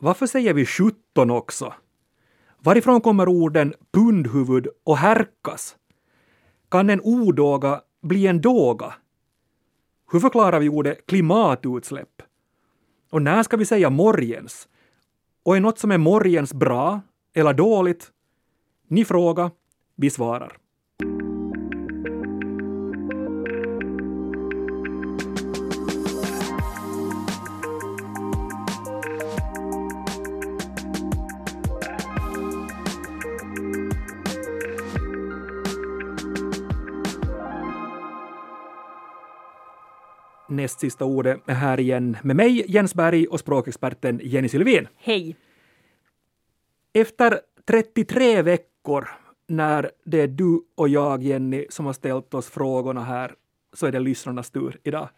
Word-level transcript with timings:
varför 0.00 0.26
säger 0.26 0.54
vi 0.54 0.66
17 0.66 1.30
också? 1.30 1.74
Varifrån 2.58 3.00
kommer 3.00 3.28
orden 3.28 3.74
pundhuvud 3.92 4.68
och 4.84 4.96
härkas? 4.96 5.76
Kan 6.68 6.90
en 6.90 7.00
odåga 7.00 7.80
bli 8.02 8.26
en 8.26 8.40
dåga? 8.40 8.94
Hur 10.12 10.20
förklarar 10.20 10.60
vi 10.60 10.68
ordet 10.68 11.06
klimatutsläpp? 11.06 12.22
Och 13.10 13.22
när 13.22 13.42
ska 13.42 13.56
vi 13.56 13.66
säga 13.66 13.90
morgens? 13.90 14.68
Och 15.42 15.56
är 15.56 15.60
något 15.60 15.78
som 15.78 15.90
är 15.90 15.98
morgens 15.98 16.54
bra 16.54 17.00
eller 17.34 17.54
dåligt? 17.54 18.10
Ni 18.88 19.04
frågar, 19.04 19.50
vi 19.96 20.10
svarar. 20.10 20.56
Näst 40.60 40.80
sista 40.80 41.04
ordet 41.04 41.40
är 41.46 41.54
här 41.54 41.80
igen 41.80 42.16
med 42.22 42.36
mig, 42.36 42.64
Jens 42.68 42.94
Berg, 42.94 43.26
och 43.26 43.40
språkexperten 43.40 44.20
Jenny 44.22 44.48
Sylvin. 44.48 44.88
Hej! 44.96 45.36
Efter 46.92 47.40
33 47.66 48.42
veckor, 48.42 49.08
när 49.48 49.90
det 50.04 50.20
är 50.20 50.28
du 50.28 50.60
och 50.76 50.88
jag, 50.88 51.22
Jenny, 51.22 51.66
som 51.68 51.86
har 51.86 51.92
ställt 51.92 52.34
oss 52.34 52.50
frågorna 52.50 53.04
här, 53.04 53.34
så 53.72 53.86
är 53.86 53.92
det 53.92 54.00
lyssnarnas 54.00 54.50
tur 54.50 54.78
idag. 54.82 55.08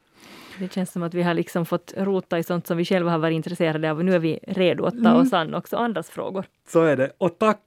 Det 0.58 0.72
känns 0.72 0.92
som 0.92 1.02
att 1.02 1.14
vi 1.14 1.22
har 1.22 1.34
liksom 1.34 1.66
fått 1.66 1.94
rota 1.96 2.38
i 2.38 2.42
sånt 2.42 2.66
som 2.66 2.76
vi 2.76 2.84
själva 2.84 3.10
har 3.10 3.18
varit 3.18 3.34
intresserade 3.34 3.90
av 3.90 3.98
och 3.98 4.04
nu 4.04 4.14
är 4.14 4.18
vi 4.18 4.38
redo 4.42 4.84
att 4.84 5.02
ta 5.02 5.10
mm. 5.10 5.22
oss 5.22 5.32
an 5.32 5.54
också 5.54 5.76
andras 5.76 6.10
frågor. 6.10 6.44
Så 6.68 6.82
är 6.82 6.96
det. 6.96 7.12
Och 7.18 7.38
tack 7.38 7.60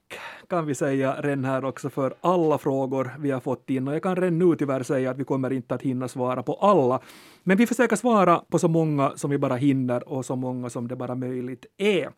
kan 0.50 0.66
vi 0.66 0.76
säga 0.76 1.22
redan 1.22 1.46
här 1.46 1.66
också 1.66 1.90
för 1.90 2.14
alla 2.22 2.58
frågor 2.58 3.12
vi 3.20 3.32
har 3.32 3.40
fått 3.40 3.70
in. 3.70 3.88
Och 3.88 3.96
jag 3.96 4.04
kan 4.04 4.16
redan 4.16 4.40
nu 4.40 4.56
tyvärr 4.56 4.84
säga 4.84 5.12
att 5.12 5.18
vi 5.18 5.24
kommer 5.24 5.54
inte 5.54 5.76
att 5.76 5.82
hinna 5.82 6.08
svara 6.08 6.44
på 6.44 6.54
alla. 6.54 7.00
Men 7.44 7.58
vi 7.58 7.68
försöker 7.68 7.96
svara 7.96 8.42
på 8.50 8.60
så 8.60 8.68
många 8.68 9.12
som 9.16 9.32
vi 9.32 9.38
bara 9.38 9.56
hinner 9.56 10.10
och 10.10 10.26
så 10.26 10.36
många 10.36 10.70
som 10.70 10.88
det 10.88 10.96
bara 10.96 11.16
möjligt 11.16 11.66
är. 11.78 12.10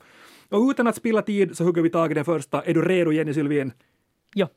Och 0.49 0.69
utan 0.69 0.87
att 0.87 0.95
spilla 0.95 1.21
tid 1.21 1.57
så 1.57 1.63
hugger 1.63 1.81
vi 1.81 1.89
tag 1.89 2.11
i 2.11 2.13
den 2.13 2.25
första. 2.25 2.61
Är 2.61 2.73
du 2.73 2.81
redo 2.81 3.11
Jenny 3.11 3.33
Sylvin? 3.33 3.73
Ja. 4.33 4.47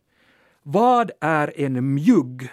Vad 0.63 1.11
är 1.21 1.61
en 1.61 1.95
mjugg? 1.95 2.49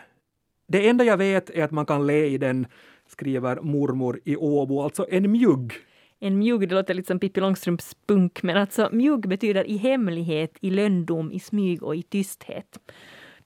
Det 0.67 0.87
enda 0.89 1.03
jag 1.03 1.17
vet 1.17 1.49
är 1.49 1.63
att 1.63 1.71
man 1.71 1.85
kan 1.85 2.07
le 2.07 2.25
i 2.25 2.37
den 2.37 2.67
skriver 3.07 3.61
mormor 3.61 4.19
i 4.25 4.35
Åbo, 4.35 4.81
alltså 4.81 5.05
en 5.09 5.31
mjugg. 5.31 5.73
En 6.19 6.39
mjugg, 6.39 6.69
det 6.69 6.75
låter 6.75 6.93
lite 6.93 7.07
som 7.07 7.19
Pippi 7.19 7.41
Långstrumps 7.41 7.89
spunk, 7.89 8.43
men 8.43 8.57
alltså 8.57 8.89
mjugg 8.91 9.27
betyder 9.27 9.67
i 9.67 9.77
hemlighet, 9.77 10.57
i 10.61 10.69
lönndom, 10.69 11.31
i 11.31 11.39
smyg 11.39 11.83
och 11.83 11.95
i 11.95 12.03
tysthet. 12.03 12.79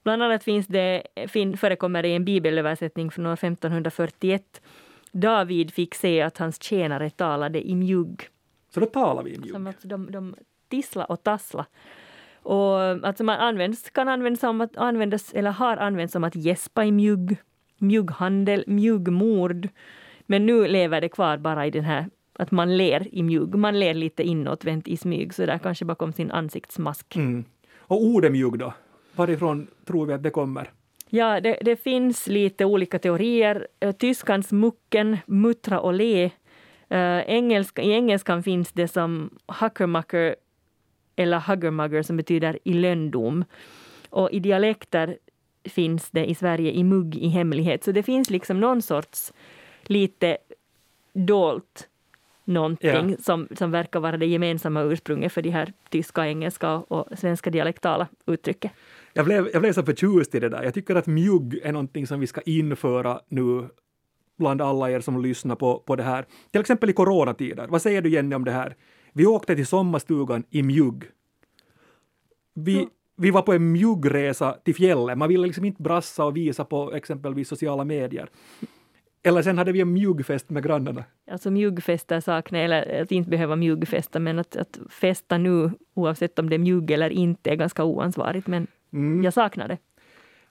Bland 0.02 0.22
annat 0.22 0.44
finns 0.44 0.66
det, 0.66 1.02
fin, 1.28 1.56
förekommer 1.56 2.02
det 2.02 2.08
i 2.08 2.14
en 2.14 2.24
bibelöversättning 2.24 3.10
från 3.10 3.26
år 3.26 3.32
1541. 3.32 4.62
David 5.12 5.72
fick 5.72 5.94
se 5.94 6.22
att 6.22 6.38
hans 6.38 6.62
tjänare 6.62 7.10
talade 7.10 7.68
i 7.68 7.74
mjugg. 7.74 8.28
Så 8.74 8.80
då 8.80 8.86
talar 8.86 9.22
vi 9.22 9.34
i 9.34 9.38
mjugg? 9.38 9.52
Som 9.52 9.66
alltså 9.66 9.88
de, 9.88 10.10
de 10.10 10.34
tissla 10.68 11.04
och 11.04 11.22
tassla. 11.22 11.66
Och 12.42 12.80
alltså 12.80 13.24
man 13.24 13.40
används, 13.40 13.90
kan 13.90 14.08
användas, 14.08 14.40
som 14.40 14.60
att, 14.60 14.76
användas 14.76 15.32
eller 15.32 15.50
har 15.50 15.76
använts 15.76 16.12
som 16.12 16.24
att 16.24 16.36
gäspa 16.36 16.84
i 16.84 16.92
mjugg 16.92 17.36
mjugghandel, 17.82 18.64
mjuggmord. 18.66 19.68
Men 20.26 20.46
nu 20.46 20.68
lever 20.68 21.00
det 21.00 21.08
kvar 21.08 21.36
bara 21.36 21.66
i 21.66 21.70
den 21.70 21.84
här 21.84 22.06
att 22.32 22.50
man 22.50 22.76
ler 22.76 23.14
i 23.14 23.22
mjugg. 23.22 23.54
Man 23.54 23.80
ler 23.80 23.94
lite 23.94 24.22
inåtvänt 24.22 24.88
i 24.88 24.96
smyg, 24.96 25.34
så 25.34 25.46
där 25.46 25.58
kanske 25.58 25.84
bakom 25.84 26.12
sin 26.12 26.30
ansiktsmask. 26.30 27.16
Mm. 27.16 27.44
Och 27.78 28.02
ordet 28.02 28.32
mjugg 28.32 28.58
då? 28.58 28.74
Varifrån 29.16 29.66
tror 29.84 30.06
vi 30.06 30.12
att 30.12 30.22
det 30.22 30.30
kommer? 30.30 30.70
Ja, 31.08 31.40
det, 31.40 31.58
det 31.62 31.76
finns 31.76 32.26
lite 32.26 32.64
olika 32.64 32.98
teorier. 32.98 33.68
Eh, 33.80 33.92
tyskans 33.92 34.52
mucken, 34.52 35.18
muttra 35.26 35.80
och 35.80 35.92
le. 35.92 36.30
Uh, 36.92 37.20
engelska, 37.26 37.82
I 37.82 37.92
engelskan 37.92 38.42
finns 38.42 38.72
det 38.72 38.88
som 38.88 39.30
hackermacker 39.46 40.36
eller 41.22 41.40
huggermugger 41.40 42.02
som 42.02 42.16
betyder 42.16 42.58
i 42.64 42.72
lönndom. 42.72 43.44
Och 44.10 44.30
i 44.32 44.40
dialekter 44.40 45.18
finns 45.64 46.10
det 46.10 46.26
i 46.26 46.34
Sverige 46.34 46.72
i 46.72 46.84
mugg 46.84 47.16
i 47.16 47.28
hemlighet. 47.28 47.84
Så 47.84 47.92
det 47.92 48.02
finns 48.02 48.30
liksom 48.30 48.60
någon 48.60 48.82
sorts 48.82 49.32
lite 49.82 50.36
dolt 51.12 51.88
någonting 52.44 53.10
ja. 53.10 53.16
som, 53.20 53.48
som 53.58 53.70
verkar 53.70 54.00
vara 54.00 54.16
det 54.16 54.26
gemensamma 54.26 54.82
ursprunget 54.82 55.32
för 55.32 55.42
de 55.42 55.50
här 55.50 55.72
tyska, 55.90 56.26
engelska 56.26 56.74
och 56.74 57.18
svenska 57.18 57.50
dialektala 57.50 58.08
uttrycket. 58.26 58.72
Jag 59.12 59.24
blev, 59.24 59.48
jag 59.52 59.62
blev 59.62 59.72
så 59.72 59.82
förtjust 59.82 60.34
i 60.34 60.40
det 60.40 60.48
där. 60.48 60.62
Jag 60.62 60.74
tycker 60.74 60.94
att 60.94 61.06
mjugg 61.06 61.60
är 61.62 61.72
någonting 61.72 62.06
som 62.06 62.20
vi 62.20 62.26
ska 62.26 62.40
införa 62.40 63.20
nu 63.28 63.68
bland 64.38 64.62
alla 64.62 64.90
er 64.90 65.00
som 65.00 65.22
lyssnar 65.22 65.56
på, 65.56 65.78
på 65.78 65.96
det 65.96 66.02
här. 66.02 66.26
Till 66.50 66.60
exempel 66.60 66.90
i 66.90 66.92
coronatider. 66.92 67.66
Vad 67.68 67.82
säger 67.82 68.02
du 68.02 68.10
Jenny 68.10 68.34
om 68.34 68.44
det 68.44 68.52
här? 68.52 68.76
Vi 69.12 69.26
åkte 69.26 69.56
till 69.56 69.66
sommarstugan 69.66 70.44
i 70.50 70.62
mjugg. 70.62 71.04
Vi, 72.54 72.88
vi 73.16 73.30
var 73.30 73.42
på 73.42 73.52
en 73.52 73.72
mjuggresa 73.72 74.52
till 74.64 74.74
fjällen. 74.74 75.18
Man 75.18 75.28
ville 75.28 75.46
liksom 75.46 75.64
inte 75.64 75.82
brassa 75.82 76.24
och 76.24 76.36
visa 76.36 76.64
på 76.64 76.92
exempelvis 76.92 77.48
sociala 77.48 77.84
medier. 77.84 78.28
Eller 79.22 79.42
sen 79.42 79.58
hade 79.58 79.72
vi 79.72 79.80
en 79.80 79.92
mjuggfest 79.92 80.50
med 80.50 80.62
grannarna. 80.62 81.04
Alltså 81.30 81.50
mjuggfester 81.50 82.20
saknar 82.20 82.60
eller 82.60 83.02
att 83.02 83.12
inte 83.12 83.30
behöva 83.30 83.56
mjuggfesta, 83.56 84.18
men 84.18 84.38
att, 84.38 84.56
att 84.56 84.78
festa 84.90 85.38
nu 85.38 85.70
oavsett 85.94 86.38
om 86.38 86.50
det 86.50 86.56
är 86.56 86.58
mjugg 86.58 86.90
eller 86.90 87.10
inte 87.10 87.50
är 87.50 87.54
ganska 87.56 87.84
oansvarigt. 87.84 88.46
Men 88.46 88.66
mm. 88.92 89.24
jag 89.24 89.34
saknar 89.34 89.68
det. 89.68 89.78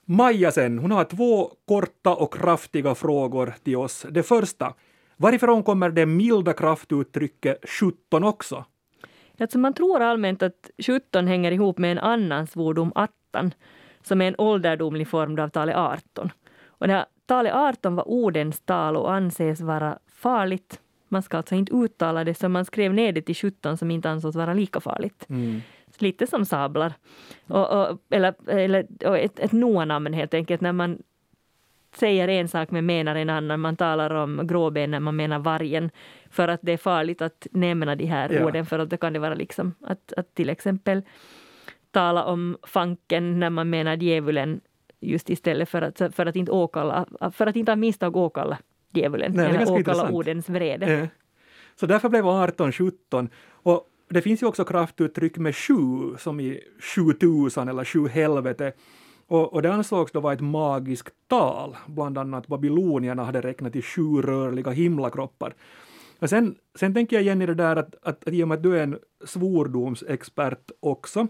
Maja 0.04 0.52
sen, 0.52 0.78
hon 0.78 0.90
har 0.90 1.04
två 1.04 1.50
korta 1.68 2.14
och 2.14 2.34
kraftiga 2.34 2.94
frågor 2.94 3.54
till 3.62 3.76
oss. 3.76 4.06
Det 4.10 4.22
första, 4.22 4.74
varifrån 5.22 5.62
kommer 5.62 5.90
det 5.90 6.06
milda 6.06 6.52
kraftuttrycket 6.52 7.58
17 7.68 8.24
också? 8.24 8.64
Alltså 9.40 9.58
man 9.58 9.74
tror 9.74 10.00
allmänt 10.00 10.42
att 10.42 10.70
17 10.86 11.26
hänger 11.26 11.52
ihop 11.52 11.78
med 11.78 11.92
en 11.92 11.98
annan 11.98 12.46
svordom, 12.46 12.92
attan, 12.94 13.54
som 14.02 14.20
är 14.20 14.28
en 14.28 14.34
ålderdomlig 14.38 15.08
form 15.08 15.38
av 15.38 15.48
talet 15.48 15.76
18. 15.76 16.30
Och 16.66 16.86
det 16.86 16.92
här 16.92 17.04
talet 17.26 17.54
18 17.54 17.94
var 17.94 18.08
ordens 18.08 18.60
tal 18.60 18.96
och 18.96 19.12
anses 19.12 19.60
vara 19.60 19.98
farligt. 20.08 20.80
Man 21.08 21.22
ska 21.22 21.36
alltså 21.36 21.54
inte 21.54 21.72
uttala 21.72 22.24
det, 22.24 22.34
så 22.34 22.48
man 22.48 22.64
skrev 22.64 22.94
ner 22.94 23.12
det 23.12 23.22
till 23.22 23.34
17 23.34 23.78
som 23.78 23.90
inte 23.90 24.10
ansågs 24.10 24.36
vara 24.36 24.54
lika 24.54 24.80
farligt. 24.80 25.26
Mm. 25.28 25.60
Lite 25.98 26.26
som 26.26 26.44
sablar. 26.44 26.92
Och, 27.46 27.70
och, 27.70 27.98
eller 28.10 28.34
eller 28.48 28.86
och 29.04 29.18
ett, 29.18 29.38
ett 29.38 29.52
noa-namn 29.52 30.12
helt 30.12 30.34
enkelt, 30.34 30.60
när 30.60 30.72
man 30.72 30.98
säger 31.96 32.28
en 32.28 32.48
sak 32.48 32.70
men 32.70 32.86
menar 32.86 33.14
en 33.14 33.30
annan. 33.30 33.60
Man 33.60 33.76
talar 33.76 34.14
om 34.14 34.46
gråben 34.46 34.90
när 34.90 35.00
man 35.00 35.16
menar 35.16 35.38
vargen. 35.38 35.90
För 36.30 36.48
att 36.48 36.60
det 36.62 36.72
är 36.72 36.76
farligt 36.76 37.22
att 37.22 37.46
nämna 37.50 37.96
de 37.96 38.06
här 38.06 38.30
ja. 38.30 38.44
orden 38.44 38.66
för 38.66 38.78
att 38.78 38.90
då 38.90 38.96
kan 38.96 39.12
det 39.12 39.18
vara 39.18 39.34
liksom 39.34 39.74
att, 39.80 40.12
att 40.16 40.34
till 40.34 40.50
exempel 40.50 41.02
tala 41.90 42.24
om 42.24 42.56
fanken 42.62 43.40
när 43.40 43.50
man 43.50 43.70
menar 43.70 43.96
djävulen 43.96 44.60
just 45.00 45.30
istället 45.30 45.68
för 45.68 45.82
att, 45.82 46.14
för 46.14 46.26
att 46.26 46.36
inte 46.36 46.52
åkalla, 46.52 47.06
för 47.32 47.46
att 47.46 47.56
inte 47.56 47.72
av 47.72 47.78
misstag 47.78 48.16
åkalla 48.16 48.58
djävulen 48.92 49.32
Nej, 49.34 49.46
eller 49.46 49.70
åkalla 49.70 50.10
ordens 50.10 50.48
vrede. 50.48 50.92
Ja. 50.92 51.06
Så 51.74 51.86
därför 51.86 52.08
blev 52.08 52.26
18 52.26 52.72
17. 52.72 53.28
Och 53.48 53.88
det 54.08 54.22
finns 54.22 54.42
ju 54.42 54.46
också 54.46 54.64
kraftuttryck 54.64 55.36
med 55.36 55.56
sju, 55.56 55.74
som 56.18 56.40
i 56.40 56.60
sju 56.80 57.12
tusan 57.12 57.68
eller 57.68 57.84
sju 57.84 58.08
helvete. 58.08 58.72
Och, 59.32 59.52
och 59.52 59.62
det 59.62 59.72
ansågs 59.72 60.12
då 60.12 60.20
vara 60.20 60.32
ett 60.32 60.40
magiskt 60.40 61.14
tal, 61.28 61.76
bland 61.86 62.18
annat 62.18 62.46
babylonierna 62.46 63.24
hade 63.24 63.40
räknat 63.40 63.72
till 63.72 63.82
sju 63.82 64.22
rörliga 64.22 64.70
himlakroppar. 64.70 65.54
Och 66.18 66.30
sen, 66.30 66.56
sen 66.74 66.94
tänker 66.94 67.16
jag 67.16 67.22
igen 67.22 67.42
i 67.42 67.46
det 67.46 67.54
där 67.54 67.76
att, 67.76 67.94
att, 68.02 68.28
att 68.28 68.34
i 68.34 68.42
och 68.42 68.48
med 68.48 68.56
att 68.56 68.62
du 68.62 68.78
är 68.78 68.82
en 68.82 68.98
svordomsexpert 69.24 70.70
också, 70.80 71.26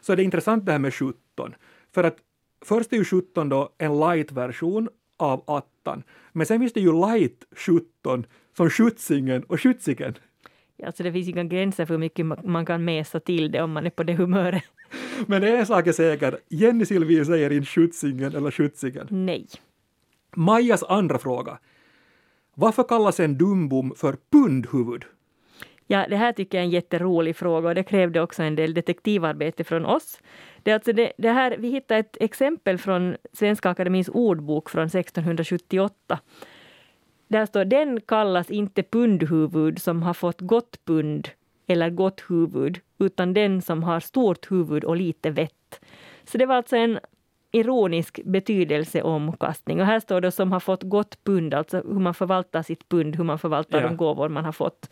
så 0.00 0.12
är 0.12 0.16
det 0.16 0.22
intressant 0.22 0.66
det 0.66 0.72
här 0.72 0.78
med 0.78 0.94
17. 0.94 1.54
För 1.94 2.04
att 2.04 2.16
först 2.64 2.92
är 2.92 2.96
ju 2.96 3.04
17 3.04 3.48
då 3.48 3.70
en 3.78 4.00
light-version 4.00 4.88
av 5.16 5.44
attan, 5.46 6.02
men 6.32 6.46
sen 6.46 6.60
finns 6.60 6.72
det 6.72 6.80
ju 6.80 6.92
light 6.92 7.44
17 7.56 8.26
som 8.56 8.70
skjutsingen 8.70 9.42
och 9.42 9.60
skjutsiken. 9.60 10.14
Alltså 10.84 11.02
det 11.02 11.12
finns 11.12 11.28
inga 11.28 11.44
gränser 11.44 11.86
för 11.86 11.94
hur 11.94 11.98
mycket 11.98 12.26
man 12.44 12.66
kan 12.66 12.84
mäsa 12.84 13.20
till 13.20 13.50
det 13.50 13.62
om 13.62 13.72
man 13.72 13.86
är 13.86 13.90
på 13.90 14.02
det 14.02 14.14
humöret. 14.14 14.64
Men 15.26 15.44
en 15.44 15.66
sak 15.66 15.86
är 15.86 15.92
säker, 15.92 16.38
Jenny 16.48 16.84
Silvin 16.84 17.26
säger 17.26 17.52
inte 17.52 17.66
skjutsingen 17.66 18.34
eller 18.34 18.50
skjutsigen. 18.50 19.06
Nej. 19.10 19.46
Majas 20.36 20.82
andra 20.82 21.18
fråga. 21.18 21.58
Varför 22.54 22.82
kallas 22.82 23.20
en 23.20 23.38
dumbom 23.38 23.94
för 23.96 24.16
pundhuvud? 24.32 25.04
Ja, 25.86 26.06
det 26.08 26.16
här 26.16 26.32
tycker 26.32 26.58
jag 26.58 26.62
är 26.62 26.66
en 26.66 26.70
jätterolig 26.70 27.36
fråga 27.36 27.68
och 27.68 27.74
det 27.74 27.82
krävde 27.82 28.20
också 28.20 28.42
en 28.42 28.56
del 28.56 28.74
detektivarbete 28.74 29.64
från 29.64 29.86
oss. 29.86 30.20
Det, 30.62 30.72
alltså 30.72 30.92
det, 30.92 31.12
det 31.18 31.30
här, 31.30 31.56
vi 31.58 31.70
hittade 31.70 32.00
ett 32.00 32.16
exempel 32.20 32.78
från 32.78 33.16
Svenska 33.32 33.70
Akademins 33.70 34.08
ordbok 34.08 34.70
från 34.70 34.86
1678 34.86 36.18
där 37.28 37.46
står 37.46 37.64
den 37.64 38.00
kallas 38.00 38.50
inte 38.50 38.82
pundhuvud 38.82 39.78
som 39.78 40.02
har 40.02 40.14
fått 40.14 40.40
gott 40.40 40.84
pund 40.84 41.28
eller 41.66 41.90
gott 41.90 42.24
huvud, 42.28 42.80
utan 42.98 43.34
den 43.34 43.62
som 43.62 43.82
har 43.82 44.00
stort 44.00 44.50
huvud 44.50 44.84
och 44.84 44.96
lite 44.96 45.30
vett. 45.30 45.80
Så 46.24 46.38
det 46.38 46.46
var 46.46 46.54
alltså 46.54 46.76
en 46.76 46.98
ironisk 47.52 48.20
betydelseomkastning. 48.24 49.80
Och 49.80 49.86
här 49.86 50.00
står 50.00 50.20
det 50.20 50.32
som 50.32 50.52
har 50.52 50.60
fått 50.60 50.82
gott 50.82 51.24
pund, 51.24 51.54
alltså 51.54 51.76
hur 51.76 52.00
man 52.00 52.14
förvaltar 52.14 52.62
sitt 52.62 52.88
pund, 52.88 53.16
hur 53.16 53.24
man 53.24 53.38
förvaltar 53.38 53.80
ja. 53.80 53.88
de 53.88 53.96
gåvor 53.96 54.28
man 54.28 54.44
har 54.44 54.52
fått. 54.52 54.90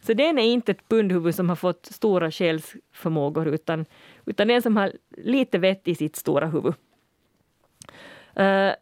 Så 0.00 0.12
den 0.12 0.38
är 0.38 0.42
inte 0.42 0.72
ett 0.72 0.88
pundhuvud 0.88 1.34
som 1.34 1.48
har 1.48 1.56
fått 1.56 1.86
stora 1.86 2.30
själsförmågor, 2.30 3.48
utan, 3.48 3.84
utan 4.26 4.48
den 4.48 4.62
som 4.62 4.76
har 4.76 4.92
lite 5.16 5.58
vett 5.58 5.88
i 5.88 5.94
sitt 5.94 6.16
stora 6.16 6.46
huvud. 6.46 6.74
Uh, 8.40 8.72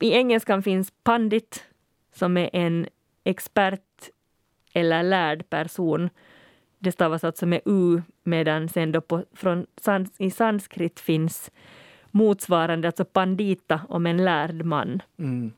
I 0.00 0.12
engelskan 0.12 0.62
finns 0.62 0.92
pandit, 1.04 1.64
som 2.14 2.36
är 2.36 2.50
en 2.52 2.86
expert 3.24 4.10
eller 4.72 5.02
lärd 5.02 5.50
person. 5.50 6.10
Det 6.78 6.92
stavas 6.92 7.24
alltså 7.24 7.46
med 7.46 7.60
u, 7.64 8.02
medan 8.22 8.68
sen 8.68 8.92
då 8.92 9.00
på, 9.00 9.24
från, 9.32 9.66
i 10.18 10.30
sanskrit 10.30 11.00
finns 11.00 11.50
motsvarande, 12.10 12.88
alltså 12.88 13.04
pandita, 13.04 13.80
om 13.88 14.06
en 14.06 14.24
lärd 14.24 14.64
man. 14.64 15.02
Mm. 15.18 15.52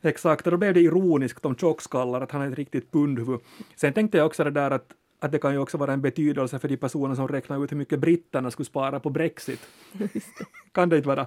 Exakt, 0.00 0.46
och 0.46 0.50
då 0.50 0.56
blev 0.56 0.74
det 0.74 0.80
ironiskt 0.80 1.44
om 1.44 1.56
tjockskallar, 1.56 2.20
att 2.20 2.30
han 2.30 2.42
är 2.42 2.50
ett 2.50 2.58
riktigt 2.58 2.92
pundhuvud. 2.92 3.40
Sen 3.76 3.92
tänkte 3.92 4.18
jag 4.18 4.26
också 4.26 4.44
det 4.44 4.50
där 4.50 4.70
att, 4.70 4.92
att 5.20 5.32
det 5.32 5.38
kan 5.38 5.52
ju 5.52 5.58
också 5.58 5.78
vara 5.78 5.92
en 5.92 6.00
betydelse 6.00 6.58
för 6.58 6.68
de 6.68 6.76
personer 6.76 7.14
som 7.14 7.28
räknar 7.28 7.64
ut 7.64 7.72
hur 7.72 7.76
mycket 7.76 7.98
britterna 7.98 8.50
skulle 8.50 8.66
spara 8.66 9.00
på 9.00 9.10
Brexit. 9.10 9.60
kan 10.72 10.88
det 10.88 10.96
inte 10.96 11.08
vara? 11.08 11.26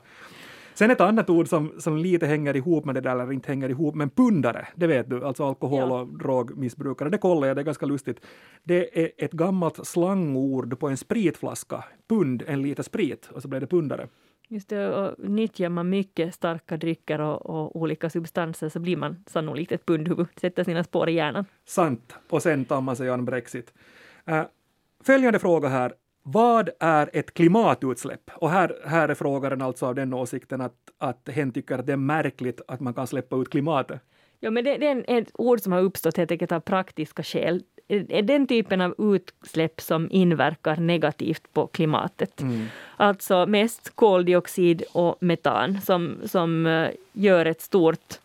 Sen 0.76 0.92
ett 0.92 1.02
annat 1.02 1.30
ord 1.30 1.48
som, 1.48 1.74
som 1.78 1.98
lite 1.98 2.28
hänger 2.28 2.56
ihop 2.56 2.86
med 2.86 2.96
det 2.96 3.02
där, 3.02 3.12
eller 3.12 3.32
inte 3.32 3.48
hänger 3.48 3.70
ihop, 3.70 3.96
men 3.96 4.10
pundare, 4.10 4.68
det 4.76 4.88
vet 4.88 5.10
du, 5.10 5.26
alltså 5.26 5.44
alkohol 5.46 5.92
och 5.92 6.08
drogmissbrukare, 6.08 7.10
det 7.10 7.18
kollar 7.18 7.48
jag, 7.48 7.58
det 7.58 7.62
är 7.62 7.64
ganska 7.64 7.86
lustigt. 7.86 8.26
Det 8.64 9.04
är 9.04 9.12
ett 9.18 9.32
gammalt 9.32 9.88
slangord 9.88 10.80
på 10.80 10.88
en 10.88 10.98
spritflaska, 10.98 11.84
pund, 12.08 12.44
en 12.48 12.62
liter 12.62 12.84
sprit, 12.84 13.30
och 13.34 13.42
så 13.42 13.48
blev 13.48 13.62
det 13.62 13.68
pundare. 13.68 14.08
Just 14.48 14.70
det, 14.70 14.96
och 14.96 15.30
nyttjar 15.30 15.70
man 15.70 15.90
mycket 15.90 16.34
starka 16.34 16.78
drycker 16.78 17.22
och, 17.22 17.46
och, 17.46 17.76
olika 17.76 18.10
substanser 18.10 18.70
så 18.70 18.80
blir 18.80 18.98
man 18.98 19.24
sannolikt 19.28 19.72
ett 19.72 19.86
pundhuvud, 19.86 20.28
sätter 20.42 20.64
sina 20.64 20.84
spår 20.84 21.10
i 21.10 21.14
hjärnan. 21.14 21.46
Sant, 21.66 22.16
och 22.30 22.42
sen 22.42 22.66
tar 22.66 22.82
man 22.82 22.96
sig 22.96 23.10
an 23.10 23.26
Brexit. 23.26 23.74
Uh, 24.30 24.44
följande 25.04 25.40
fråga 25.40 25.68
här. 25.68 25.94
Vad 26.28 26.70
är 26.80 27.10
ett 27.14 27.34
klimatutsläpp? 27.34 28.32
Och 28.36 28.50
här, 28.50 28.76
här 28.86 29.10
är 29.10 29.16
frågaren 29.16 29.62
alltså 29.62 29.86
av 29.86 29.96
den 29.96 30.14
åsikten 30.14 30.62
att, 30.62 30.76
att 30.98 31.30
hen 31.32 31.52
tycker 31.52 31.78
att 31.78 31.86
det 31.86 31.94
är 31.94 31.98
märkligt 31.98 32.62
att 32.68 32.80
man 32.80 32.94
kan 32.94 33.08
släppa 33.08 33.36
ut 33.36 33.50
klimatet. 33.50 34.02
Ja, 34.40 34.52
men 34.52 34.64
det, 34.64 34.78
det 34.78 34.88
är 34.88 35.04
ett 35.08 35.32
ord 35.34 35.60
som 35.60 35.72
har 35.72 35.82
uppstått 35.82 36.18
helt 36.18 36.32
enkelt 36.32 36.52
av 36.52 36.60
praktiska 36.60 37.24
skäl. 37.24 37.64
Den 38.24 38.48
typen 38.48 38.82
av 38.82 38.96
utsläpp 38.98 39.82
som 39.82 40.08
inverkar 40.12 40.78
negativt 40.78 41.54
på 41.54 41.68
klimatet. 41.68 42.42
Mm. 42.42 42.66
Alltså 42.98 43.46
mest 43.46 43.96
koldioxid 43.96 44.84
och 44.92 45.18
metan 45.20 45.82
som, 45.82 46.18
som 46.26 46.66
eh, 46.66 46.90
gör 47.14 47.46
ett 47.46 47.62
stort 47.62 48.20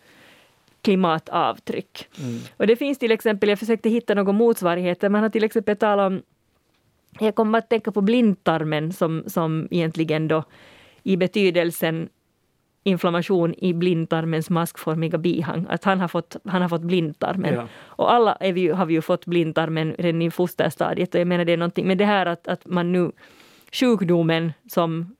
klimatavtryck. 0.82 2.08
Mm. 2.18 2.38
Och 2.56 2.66
det 2.66 2.76
finns 2.76 2.98
till 2.98 3.12
exempel, 3.12 3.48
jag 3.48 3.58
försökte 3.58 3.88
hitta 3.88 4.14
någon 4.14 4.36
motsvarighet, 4.36 5.02
man 5.02 5.14
har 5.14 5.28
till 5.28 5.44
exempel 5.44 5.76
talat 5.76 6.06
om 6.06 6.22
jag 7.18 7.34
kommer 7.34 7.58
att 7.58 7.68
tänka 7.68 7.92
på 7.92 8.00
blindtarmen 8.00 8.92
som, 8.92 9.24
som 9.26 9.68
egentligen 9.70 10.28
då 10.28 10.44
i 11.02 11.16
betydelsen 11.16 12.08
inflammation 12.82 13.54
i 13.58 13.74
blindtarmens 13.74 14.50
maskformiga 14.50 15.18
bihang, 15.18 15.66
att 15.68 15.84
han 15.84 16.00
har 16.00 16.08
fått, 16.08 16.36
han 16.44 16.62
har 16.62 16.68
fått 16.68 16.82
blindtarmen. 16.82 17.54
Ja. 17.54 17.66
Och 17.84 18.12
alla 18.12 18.36
vi, 18.40 18.68
har 18.68 18.86
vi 18.86 18.94
ju 18.94 19.02
fått 19.02 19.26
blindtarmen 19.26 19.94
redan 19.98 20.22
i 20.22 20.30
fosterstadiet. 20.30 21.14
Och 21.14 21.20
jag 21.20 21.28
menar 21.28 21.44
det 21.44 21.52
är 21.52 21.56
någonting, 21.56 21.86
men 21.86 21.98
det 21.98 22.04
här 22.04 22.26
att, 22.26 22.48
att 22.48 22.66
man 22.66 22.92
nu, 22.92 23.12
sjukdomen 23.72 24.52
som 24.70 25.16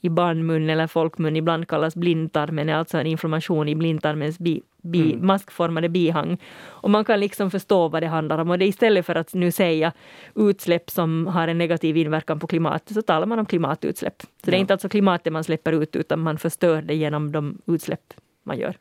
i 0.00 0.08
barnmun 0.08 0.70
eller 0.70 0.86
folkmun 0.86 1.36
ibland 1.36 1.68
kallas 1.68 1.96
blindtarmen, 1.96 2.68
är 2.68 2.74
alltså 2.74 2.98
en 2.98 3.06
inflammation 3.06 3.68
i 3.68 3.74
blindtarmens 3.74 4.38
bi, 4.38 4.62
bi, 4.82 5.12
mm. 5.12 5.26
maskformade 5.26 5.88
bihang. 5.88 6.38
Och 6.62 6.90
man 6.90 7.04
kan 7.04 7.20
liksom 7.20 7.50
förstå 7.50 7.88
vad 7.88 8.02
det 8.02 8.06
handlar 8.06 8.38
om. 8.38 8.50
Och 8.50 8.58
det 8.58 8.66
istället 8.66 9.06
för 9.06 9.14
att 9.14 9.34
nu 9.34 9.52
säga 9.52 9.92
utsläpp 10.34 10.90
som 10.90 11.26
har 11.26 11.48
en 11.48 11.58
negativ 11.58 11.96
inverkan 11.96 12.40
på 12.40 12.46
klimatet, 12.46 12.94
så 12.94 13.02
talar 13.02 13.26
man 13.26 13.38
om 13.38 13.46
klimatutsläpp. 13.46 14.22
Så 14.22 14.28
ja. 14.44 14.50
det 14.50 14.56
är 14.56 14.60
inte 14.60 14.72
alltså 14.72 14.88
klimatet 14.88 15.32
man 15.32 15.44
släpper 15.44 15.72
ut, 15.72 15.96
utan 15.96 16.20
man 16.20 16.38
förstör 16.38 16.82
det 16.82 16.94
genom 16.94 17.32
de 17.32 17.58
utsläpp 17.66 18.14
man 18.42 18.58
gör. 18.58 18.76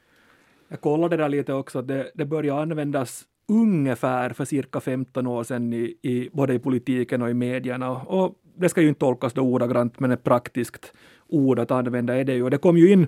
Jag 0.67 0.81
kollade 0.81 1.17
där 1.17 1.29
lite 1.29 1.53
också, 1.53 1.81
det, 1.81 2.11
det 2.13 2.25
börjar 2.25 2.61
användas 2.61 3.25
ungefär 3.47 4.29
för 4.29 4.45
cirka 4.45 4.79
15 4.79 5.27
år 5.27 5.43
sedan 5.43 5.73
i, 5.73 5.95
i, 6.01 6.29
både 6.33 6.53
i 6.53 6.59
politiken 6.59 7.21
och 7.21 7.29
i 7.29 7.33
medierna. 7.33 7.91
Och 7.91 8.35
det 8.57 8.69
ska 8.69 8.81
ju 8.81 8.89
inte 8.89 8.99
tolkas 8.99 9.33
då 9.33 9.41
ordagrant, 9.41 9.99
men 9.99 10.11
ett 10.11 10.23
praktiskt 10.23 10.93
ord 11.27 11.59
att 11.59 11.71
använda 11.71 12.15
är 12.15 12.23
det 12.23 12.33
ju. 12.33 12.43
Och 12.43 12.51
det 12.51 12.57
kom 12.57 12.77
ju 12.77 12.91
in 12.91 13.07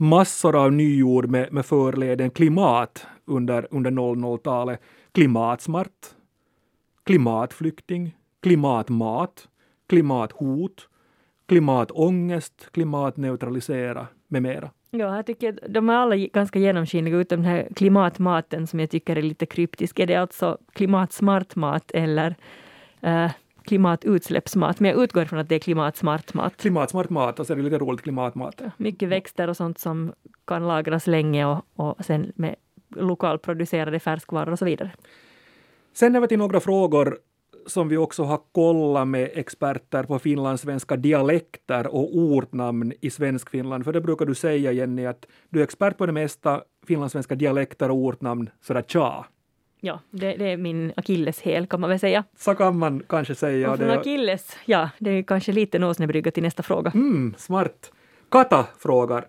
massor 0.00 0.56
av 0.56 0.72
nyord 0.72 1.30
med, 1.30 1.52
med 1.52 1.66
förleden 1.66 2.30
klimat 2.30 3.06
under, 3.24 3.68
under 3.70 3.90
00-talet. 3.90 4.80
Klimatsmart, 5.12 6.06
klimatflykting, 7.04 8.16
klimatmat, 8.42 9.48
klimathot, 9.88 10.88
klimatångest, 11.48 12.68
klimatneutralisera 12.72 14.06
med 14.28 14.42
mera. 14.42 14.70
Ja, 14.90 15.16
jag 15.16 15.26
tycker 15.26 15.58
de 15.68 15.90
är 15.90 15.94
alla 15.94 16.16
ganska 16.16 16.58
genomskinliga 16.58 17.16
utom 17.16 17.42
den 17.42 17.50
här 17.50 17.68
klimatmaten 17.76 18.66
som 18.66 18.80
jag 18.80 18.90
tycker 18.90 19.16
är 19.16 19.22
lite 19.22 19.46
kryptisk. 19.46 19.98
Är 19.98 20.06
det 20.06 20.16
alltså 20.16 20.58
klimatsmart 20.72 21.56
mat 21.56 21.90
eller 21.90 22.36
äh, 23.00 23.30
klimatutsläppsmat, 23.70 24.80
men 24.80 24.90
jag 24.90 25.02
utgår 25.02 25.24
från 25.24 25.38
att 25.38 25.48
det 25.48 25.54
är 25.54 25.58
klimatsmart 25.58 26.34
mat. 26.34 26.56
Klimatsmart 26.56 27.10
mat 27.10 27.40
och 27.40 27.46
så 27.46 27.52
är 27.52 27.56
det 27.56 27.62
lite 27.62 27.78
roligt 27.78 28.02
klimatmat. 28.02 28.62
Mycket 28.76 29.08
växter 29.08 29.48
och 29.48 29.56
sånt 29.56 29.78
som 29.78 30.12
kan 30.46 30.68
lagras 30.68 31.06
länge 31.06 31.46
och, 31.46 31.64
och 31.74 32.04
sen 32.04 32.32
med 32.34 32.54
lokalproducerade 32.96 34.00
färskvaror 34.00 34.52
och 34.52 34.58
så 34.58 34.64
vidare. 34.64 34.90
Sen 35.92 36.20
vi 36.20 36.28
till 36.28 36.38
några 36.38 36.60
frågor 36.60 37.18
som 37.66 37.88
vi 37.88 37.96
också 37.96 38.22
har 38.22 38.40
kollat 38.52 39.08
med 39.08 39.30
experter 39.34 40.02
på 40.02 40.18
finlandssvenska 40.18 40.96
dialekter 40.96 41.86
och 41.86 42.16
ortnamn 42.16 42.92
i 43.00 43.10
Svenskfinland. 43.10 43.84
För 43.84 43.92
det 43.92 44.00
brukar 44.00 44.26
du 44.26 44.34
säga, 44.34 44.72
Jenny, 44.72 45.06
att 45.06 45.26
du 45.48 45.60
är 45.60 45.64
expert 45.64 45.98
på 45.98 46.06
det 46.06 46.12
mesta 46.12 46.62
finlandssvenska 46.86 47.34
dialekter 47.34 47.90
och 47.90 47.96
ortnamn 47.96 48.50
sådär 48.60 48.82
tja. 48.82 49.26
Ja, 49.80 50.00
det, 50.10 50.36
det 50.36 50.44
är 50.44 50.56
min 50.56 50.92
akilleshäl 50.96 51.66
kan 51.66 51.80
man 51.80 51.90
väl 51.90 51.98
säga. 51.98 52.24
Så 52.36 52.54
kan 52.54 52.78
man 52.78 53.02
kanske 53.08 53.34
säga. 53.34 53.70
Och 53.70 53.78
från 53.78 53.90
akilles, 53.90 54.56
ja, 54.64 54.90
det 54.98 55.10
är 55.10 55.22
kanske 55.22 55.52
lite 55.52 55.78
nåsnebrygga 55.78 56.30
till 56.30 56.42
nästa 56.42 56.62
fråga. 56.62 56.90
Mm, 56.94 57.34
smart. 57.38 57.92
Kata 58.30 58.66
frågar. 58.78 59.26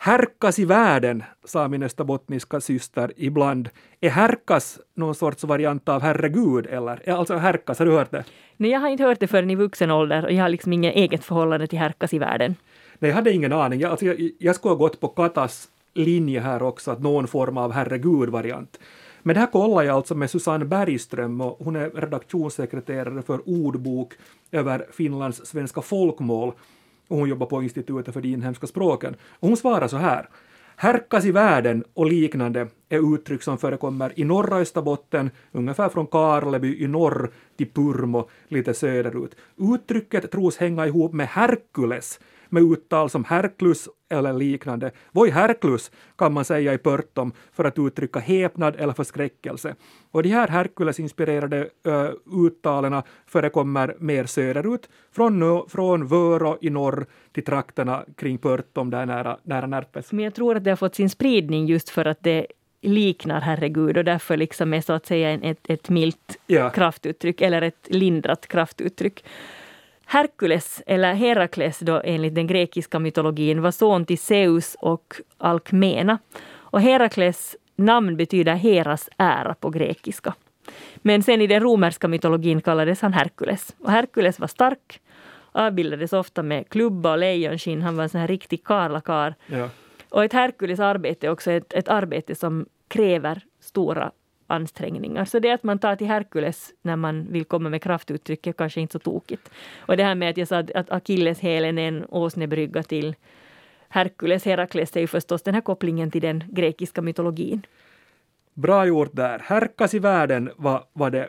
Härkas 0.00 0.58
i 0.58 0.64
världen, 0.64 1.22
sa 1.44 1.68
min 1.68 1.82
österbottniska 1.82 2.60
syster 2.60 3.12
ibland. 3.16 3.68
Är 4.00 4.10
härkas 4.10 4.80
någon 4.94 5.14
sorts 5.14 5.44
variant 5.44 5.88
av 5.88 6.02
herregud 6.02 6.66
eller? 6.66 7.08
Alltså 7.10 7.36
härkas, 7.36 7.78
har 7.78 7.86
du 7.86 7.92
hört 7.92 8.10
det? 8.10 8.24
Nej, 8.56 8.70
jag 8.70 8.80
har 8.80 8.88
inte 8.88 9.04
hört 9.04 9.20
det 9.20 9.26
förrän 9.26 9.50
i 9.50 9.54
vuxen 9.54 9.90
ålder 9.90 10.24
och 10.24 10.32
jag 10.32 10.42
har 10.42 10.48
liksom 10.48 10.72
inget 10.72 10.94
eget 10.94 11.24
förhållande 11.24 11.66
till 11.66 11.78
härkas 11.78 12.14
i 12.14 12.18
världen. 12.18 12.54
Nej, 12.98 13.08
jag 13.08 13.16
hade 13.16 13.32
ingen 13.32 13.52
aning. 13.52 13.80
Jag, 13.80 13.90
alltså, 13.90 14.06
jag, 14.06 14.30
jag 14.38 14.54
skulle 14.54 14.72
ha 14.72 14.78
gått 14.78 15.00
på 15.00 15.08
Katas 15.08 15.68
linje 15.94 16.40
här 16.40 16.62
också, 16.62 16.90
att 16.90 17.00
någon 17.00 17.26
form 17.26 17.56
av 17.56 17.72
herregud-variant. 17.72 18.78
Men 19.22 19.34
det 19.34 19.40
här 19.40 19.46
kollar 19.46 19.82
jag 19.82 19.96
alltså 19.96 20.14
med 20.14 20.30
Susanne 20.30 20.64
Bergström 20.64 21.40
och 21.40 21.58
hon 21.64 21.76
är 21.76 21.90
redaktionssekreterare 21.90 23.22
för 23.22 23.48
ordbok 23.48 24.14
över 24.50 24.86
Finlands 24.92 25.46
svenska 25.46 25.82
folkmål 25.82 26.52
och 27.08 27.16
hon 27.16 27.28
jobbar 27.28 27.46
på 27.46 27.62
Institutet 27.62 28.14
för 28.14 28.20
de 28.20 28.28
inhemska 28.28 28.66
språken. 28.66 29.16
Och 29.22 29.48
hon 29.48 29.56
svarar 29.56 29.88
så 29.88 29.96
här. 29.96 30.28
Härkas 30.76 31.24
i 31.24 31.32
världen 31.32 31.84
och 31.94 32.06
liknande 32.06 32.68
är 32.88 33.14
uttryck 33.14 33.42
som 33.42 33.58
förekommer 33.58 34.12
i 34.20 34.24
norra 34.24 34.56
Österbotten, 34.56 35.30
ungefär 35.52 35.88
från 35.88 36.06
Karleby 36.06 36.84
i 36.84 36.86
norr 36.86 37.30
till 37.56 37.72
Purmo 37.72 38.28
lite 38.48 38.74
söderut. 38.74 39.36
Uttrycket 39.56 40.30
tros 40.30 40.56
hänga 40.56 40.86
ihop 40.86 41.12
med 41.12 41.26
Herkules, 41.26 42.20
med 42.48 42.62
uttal 42.62 43.10
som 43.10 43.24
Herklus 43.24 43.88
eller 44.10 44.32
liknande. 44.32 44.90
Voi 45.12 45.30
Herklus 45.30 45.90
kan 46.16 46.32
man 46.32 46.44
säga 46.44 46.74
i 46.74 46.78
Pörtom 46.78 47.32
för 47.52 47.64
att 47.64 47.78
uttrycka 47.78 48.18
häpnad 48.18 48.76
eller 48.76 48.92
förskräckelse. 48.92 49.74
Och 50.10 50.22
de 50.22 50.28
här 50.28 50.48
Herkules-inspirerade 50.48 51.68
uh, 51.86 52.44
uttalen 52.46 53.02
förekommer 53.26 53.96
mer 53.98 54.24
söderut, 54.24 54.88
från, 55.12 55.68
från 55.68 56.06
Vörå 56.06 56.58
i 56.60 56.70
norr 56.70 57.06
till 57.32 57.44
trakterna 57.44 58.04
kring 58.16 58.38
Pörtom 58.38 58.90
där 58.90 59.06
nära, 59.06 59.38
nära 59.42 59.66
Närpes. 59.66 60.12
Men 60.12 60.24
jag 60.24 60.34
tror 60.34 60.56
att 60.56 60.64
det 60.64 60.70
har 60.70 60.76
fått 60.76 60.94
sin 60.94 61.10
spridning 61.10 61.66
just 61.66 61.90
för 61.90 62.04
att 62.04 62.22
det 62.22 62.46
liknar 62.80 63.40
herregud 63.40 63.96
och 63.96 64.04
därför 64.04 64.36
liksom 64.36 64.74
är 64.74 64.80
så 64.80 64.92
att 64.92 65.06
säga 65.06 65.30
ett, 65.30 65.70
ett 65.70 65.88
milt 65.88 66.38
ja. 66.46 66.70
kraftuttryck 66.70 67.40
eller 67.40 67.62
ett 67.62 67.86
lindrat 67.90 68.46
kraftuttryck. 68.48 69.24
Herkules, 70.06 70.82
eller 70.86 71.14
Herakles 71.14 71.78
då 71.78 72.00
enligt 72.04 72.34
den 72.34 72.46
grekiska 72.46 72.98
mytologin, 72.98 73.62
var 73.62 73.70
son 73.70 74.04
till 74.04 74.18
Zeus 74.18 74.76
och 74.80 75.14
Alkmena. 75.38 76.18
Och 76.50 76.80
Herakles 76.80 77.56
namn 77.76 78.16
betyder 78.16 78.54
Heras 78.54 79.08
ära 79.16 79.54
på 79.54 79.70
grekiska. 79.70 80.34
Men 80.96 81.22
sen 81.22 81.40
i 81.40 81.46
den 81.46 81.60
romerska 81.60 82.08
mytologin 82.08 82.60
kallades 82.60 83.00
han 83.00 83.12
Herkules. 83.12 83.74
Och 83.78 83.90
Herkules 83.90 84.40
var 84.40 84.48
stark, 84.48 85.00
avbildades 85.52 86.12
ofta 86.12 86.42
med 86.42 86.68
klubba 86.68 87.12
och 87.12 87.18
lejonskinn. 87.18 87.82
Han 87.82 87.96
var 87.96 88.02
en 88.02 88.08
sån 88.08 88.20
här 88.20 88.28
riktig 88.28 88.64
karlakar. 88.64 89.34
Ja. 89.46 89.68
Och 90.08 90.24
ett 90.24 90.32
Herkules 90.32 90.80
arbete 90.80 91.26
är 91.26 91.30
också 91.30 91.50
ett, 91.50 91.72
ett 91.72 91.88
arbete 91.88 92.34
som 92.34 92.66
kräver 92.88 93.40
stora 93.60 94.12
ansträngningar. 94.46 95.24
Så 95.24 95.38
det 95.38 95.50
att 95.50 95.62
man 95.62 95.78
tar 95.78 95.96
till 95.96 96.06
Herkules 96.06 96.70
när 96.82 96.96
man 96.96 97.26
vill 97.32 97.44
komma 97.44 97.68
med 97.68 97.82
kraftuttryck 97.82 98.46
är 98.46 98.52
kanske 98.52 98.80
inte 98.80 98.92
så 98.92 98.98
tokigt. 98.98 99.50
Och 99.78 99.96
det 99.96 100.04
här 100.04 100.14
med 100.14 100.30
att 100.30 100.36
jag 100.36 100.48
sa 100.48 100.58
att 100.58 100.90
akilleshälen 100.90 101.78
är 101.78 101.88
en 101.88 102.04
åsnebrygga 102.08 102.82
till 102.82 103.14
Herkules, 103.88 104.44
Herakles 104.44 104.96
är 104.96 105.00
ju 105.00 105.06
förstås 105.06 105.42
den 105.42 105.54
här 105.54 105.60
kopplingen 105.60 106.10
till 106.10 106.22
den 106.22 106.44
grekiska 106.48 107.02
mytologin. 107.02 107.66
Bra 108.54 108.86
gjort 108.86 109.16
där. 109.16 109.38
Härkas 109.38 109.94
i 109.94 109.98
världen 109.98 110.50
var, 110.56 110.84
var 110.92 111.10
det. 111.10 111.28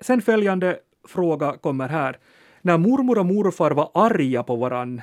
Sen 0.00 0.22
följande 0.22 0.78
fråga 1.08 1.52
kommer 1.52 1.88
här. 1.88 2.18
När 2.62 2.78
mormor 2.78 3.18
och 3.18 3.26
morfar 3.26 3.70
var 3.70 3.90
arga 3.94 4.42
på 4.42 4.56
varann 4.56 5.02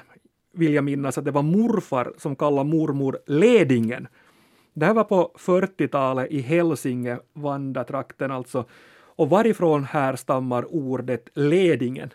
vill 0.54 0.74
jag 0.74 0.84
minnas 0.84 1.18
att 1.18 1.26
det 1.26 1.32
var 1.32 1.42
morfar 1.42 2.14
som 2.18 2.36
kallade 2.36 2.70
mormor 2.70 3.20
Ledingen. 3.26 4.08
Det 4.74 4.86
här 4.86 4.94
var 4.94 5.04
på 5.04 5.32
40-talet 5.38 6.32
i 6.32 6.42
Hälsinge, 6.42 7.18
Vandatrakten 7.34 8.32
alltså. 8.32 8.66
Och 9.16 9.30
varifrån 9.30 9.84
härstammar 9.84 10.76
ordet 10.76 11.30
Ledingen? 11.34 12.10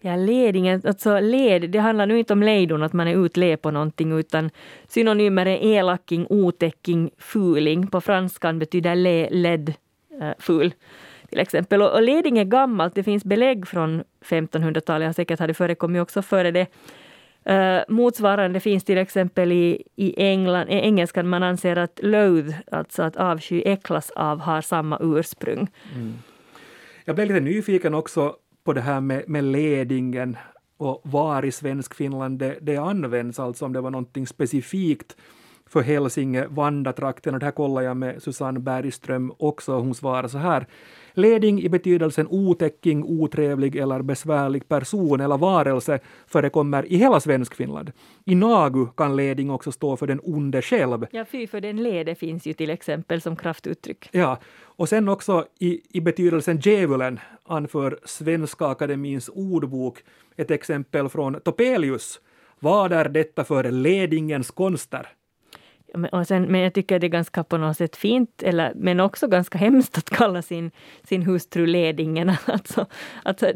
Ja, 0.00 0.16
ledingen, 0.16 0.82
alltså 0.84 1.20
led, 1.20 1.70
det 1.70 1.78
handlar 1.78 2.06
nu 2.06 2.18
inte 2.18 2.32
om 2.32 2.42
lejdon, 2.42 2.82
att 2.82 2.92
man 2.92 3.08
är 3.08 3.24
utled 3.24 3.62
på 3.62 3.70
någonting, 3.70 4.12
utan 4.12 4.50
synonymer 4.88 5.46
är 5.46 5.78
elaking, 5.78 6.26
otäcking, 6.30 7.10
fuling. 7.18 7.86
På 7.86 8.00
franskan 8.00 8.58
betyder 8.58 8.94
le, 8.94 9.28
led, 9.30 9.74
äh, 10.20 10.30
ful 10.38 10.74
till 11.28 11.38
exempel. 11.38 11.82
Och, 11.82 11.92
och 11.92 12.02
leding 12.02 12.38
är 12.38 12.44
gammalt, 12.44 12.94
det 12.94 13.02
finns 13.02 13.24
belägg 13.24 13.66
från 13.66 14.04
1500-talet, 14.24 15.16
säkert 15.16 15.40
har 15.40 15.48
det 15.48 15.54
förekommit 15.54 16.02
också 16.02 16.22
före 16.22 16.50
det. 16.50 16.66
Uh, 17.50 17.82
motsvarande 17.88 18.60
finns 18.60 18.84
till 18.84 18.98
exempel 18.98 19.52
i, 19.52 19.82
i, 19.96 20.22
England, 20.22 20.68
i 20.68 20.72
engelskan. 20.72 21.28
Man 21.28 21.42
anser 21.42 21.76
att 21.76 22.00
loathe, 22.02 22.62
alltså 22.72 23.02
att 23.02 23.16
avsky, 23.16 23.62
äcklas 23.62 24.10
av, 24.10 24.40
har 24.40 24.60
samma 24.60 24.98
ursprung. 25.00 25.68
Mm. 25.94 26.14
Jag 27.04 27.16
blev 27.16 27.28
lite 27.28 27.40
nyfiken 27.40 27.94
också 27.94 28.36
på 28.64 28.72
det 28.72 28.80
här 28.80 29.00
med, 29.00 29.28
med 29.28 29.44
ledingen 29.44 30.36
och 30.76 31.00
var 31.04 31.44
i 31.44 31.52
svensk 31.52 31.94
Finland 31.94 32.38
det, 32.38 32.58
det 32.60 32.76
används, 32.76 33.40
alltså 33.40 33.64
om 33.64 33.72
det 33.72 33.80
var 33.80 33.90
någonting 33.90 34.26
specifikt 34.26 35.16
för 35.66 35.82
Hälsinge, 35.82 36.46
Vandatrakten 36.46 37.34
och 37.34 37.40
det 37.40 37.46
här 37.46 37.52
kollar 37.52 37.82
jag 37.82 37.96
med 37.96 38.22
Susanne 38.22 38.60
Bergström 38.60 39.32
också. 39.38 39.72
Hon 39.78 39.94
svarar 39.94 40.28
så 40.28 40.38
här. 40.38 40.66
Leding 41.14 41.62
i 41.62 41.68
betydelsen 41.68 42.26
otäcking, 42.30 43.04
otrevlig 43.04 43.76
eller 43.76 44.02
besvärlig 44.02 44.68
person 44.68 45.20
eller 45.20 45.38
varelse 45.38 46.00
förekommer 46.26 46.86
i 46.92 46.96
hela 46.96 47.20
Svenskfinland. 47.20 47.92
I 48.24 48.34
Nagu 48.34 48.86
kan 48.86 49.16
leding 49.16 49.50
också 49.50 49.72
stå 49.72 49.96
för 49.96 50.06
den 50.06 50.20
onde 50.22 50.62
själv. 50.62 51.06
Ja, 51.10 51.24
fy 51.24 51.46
för 51.46 51.60
den 51.60 51.82
lede 51.82 52.14
finns 52.14 52.46
ju 52.46 52.52
till 52.52 52.70
exempel 52.70 53.20
som 53.20 53.36
kraftuttryck. 53.36 54.08
Ja, 54.12 54.38
och 54.76 54.88
sen 54.88 55.08
också 55.08 55.46
i, 55.58 55.80
i 55.98 56.00
betydelsen 56.00 56.58
djävulen 56.58 57.20
anför 57.44 57.98
Svenska 58.04 58.66
Akademins 58.66 59.28
ordbok 59.28 59.98
ett 60.36 60.50
exempel 60.50 61.08
från 61.08 61.40
Topelius. 61.40 62.20
Vad 62.60 62.92
är 62.92 63.08
detta 63.08 63.44
för 63.44 63.70
ledingens 63.70 64.50
konster? 64.50 65.08
Och 66.12 66.26
sen, 66.26 66.42
men 66.42 66.60
jag 66.60 66.74
tycker 66.74 66.98
det 66.98 67.06
är 67.06 67.08
ganska 67.08 67.44
på 67.44 67.56
något 67.56 67.76
sätt 67.76 67.96
fint, 67.96 68.42
eller, 68.42 68.72
men 68.74 69.00
också 69.00 69.28
ganska 69.28 69.58
hemskt 69.58 69.98
att 69.98 70.10
kalla 70.10 70.42
sin, 70.42 70.70
sin 71.02 71.22
hustru 71.22 71.66
Ledingen. 71.66 72.32
Alltså, 72.46 72.86
alltså 73.22 73.52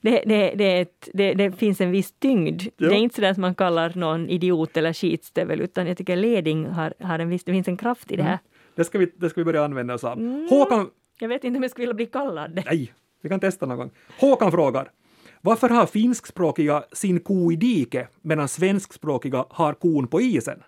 det, 0.00 0.24
det, 0.24 0.52
det, 0.54 0.80
ett, 0.80 1.08
det 1.12 1.58
finns 1.58 1.80
en 1.80 1.90
viss 1.90 2.12
tyngd. 2.12 2.62
Ja. 2.62 2.88
Det 2.88 2.94
är 2.94 2.98
inte 2.98 3.20
så 3.20 3.26
att 3.26 3.36
man 3.36 3.54
kallar 3.54 3.92
någon 3.94 4.28
idiot 4.28 4.76
eller 4.76 4.92
skitstövel, 4.92 5.60
utan 5.60 5.86
jag 5.86 5.96
tycker 5.96 6.16
Leding 6.16 6.66
har, 6.66 6.94
har 7.00 7.18
en 7.18 7.28
viss, 7.28 7.44
det 7.44 7.52
finns 7.52 7.68
en 7.68 7.76
kraft 7.76 8.12
i 8.12 8.16
det 8.16 8.22
här. 8.22 8.30
Mm. 8.30 8.44
Det, 8.74 8.84
ska 8.84 8.98
vi, 8.98 9.12
det 9.16 9.30
ska 9.30 9.40
vi 9.40 9.44
börja 9.44 9.64
använda 9.64 9.94
oss 9.94 10.04
av. 10.04 10.18
Mm. 10.18 10.48
Håkan... 10.50 10.90
Jag 11.18 11.28
vet 11.28 11.44
inte 11.44 11.56
om 11.56 11.62
jag 11.62 11.70
skulle 11.70 11.82
vilja 11.82 11.94
bli 11.94 12.06
kallad 12.06 12.50
det. 12.50 12.64
Nej, 12.66 12.92
vi 13.22 13.28
kan 13.28 13.40
testa 13.40 13.66
någon 13.66 13.78
gång. 13.78 13.90
Håkan 14.20 14.50
frågar. 14.52 14.90
Varför 15.40 15.68
har 15.68 15.86
finskspråkiga 15.86 16.84
sin 16.92 17.20
ko 17.20 17.52
i 17.52 17.56
dike 17.56 18.08
medan 18.20 18.48
svenskspråkiga 18.48 19.44
har 19.50 19.74
kon 19.74 20.08
på 20.08 20.20
isen? 20.20 20.62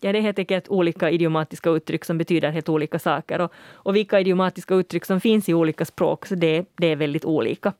Ja, 0.00 0.12
det 0.12 0.18
är 0.18 0.22
helt 0.22 0.38
enkelt 0.38 0.68
olika 0.68 1.10
idiomatiska 1.10 1.70
uttryck 1.70 2.04
som 2.04 2.18
betyder 2.18 2.50
helt 2.50 2.68
olika 2.68 2.98
saker. 2.98 3.40
Och, 3.40 3.52
och 3.72 3.96
vilka 3.96 4.20
idiomatiska 4.20 4.74
uttryck 4.74 5.04
som 5.04 5.20
finns 5.20 5.48
i 5.48 5.54
olika 5.54 5.84
språk, 5.84 6.26
så 6.26 6.34
det, 6.34 6.64
det 6.76 6.86
är 6.86 6.96
väldigt 6.96 7.24
olika. 7.24 7.72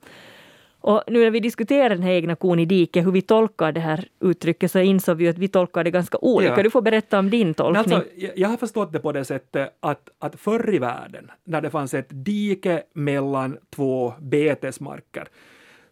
Och 0.80 1.02
nu 1.06 1.24
när 1.24 1.30
vi 1.30 1.40
diskuterar 1.40 1.88
den 1.88 2.02
här 2.02 2.12
egna 2.12 2.36
kon 2.36 2.58
i 2.58 2.64
diket, 2.64 3.06
hur 3.06 3.12
vi 3.12 3.22
tolkar 3.22 3.72
det 3.72 3.80
här 3.80 4.08
uttrycket, 4.20 4.70
så 4.70 4.78
insåg 4.78 5.16
vi 5.16 5.28
att 5.28 5.38
vi 5.38 5.48
tolkar 5.48 5.84
det 5.84 5.90
ganska 5.90 6.18
olika. 6.18 6.56
Ja. 6.56 6.62
Du 6.62 6.70
får 6.70 6.82
berätta 6.82 7.18
om 7.18 7.30
din 7.30 7.54
tolkning. 7.54 7.96
Alltså, 7.96 8.10
jag 8.36 8.48
har 8.48 8.56
förstått 8.56 8.92
det 8.92 8.98
på 8.98 9.12
det 9.12 9.24
sättet 9.24 9.76
att, 9.80 10.08
att 10.18 10.40
förr 10.40 10.74
i 10.74 10.78
världen, 10.78 11.30
när 11.44 11.60
det 11.60 11.70
fanns 11.70 11.94
ett 11.94 12.08
dike 12.10 12.82
mellan 12.94 13.58
två 13.70 14.12
betesmarker, 14.20 15.28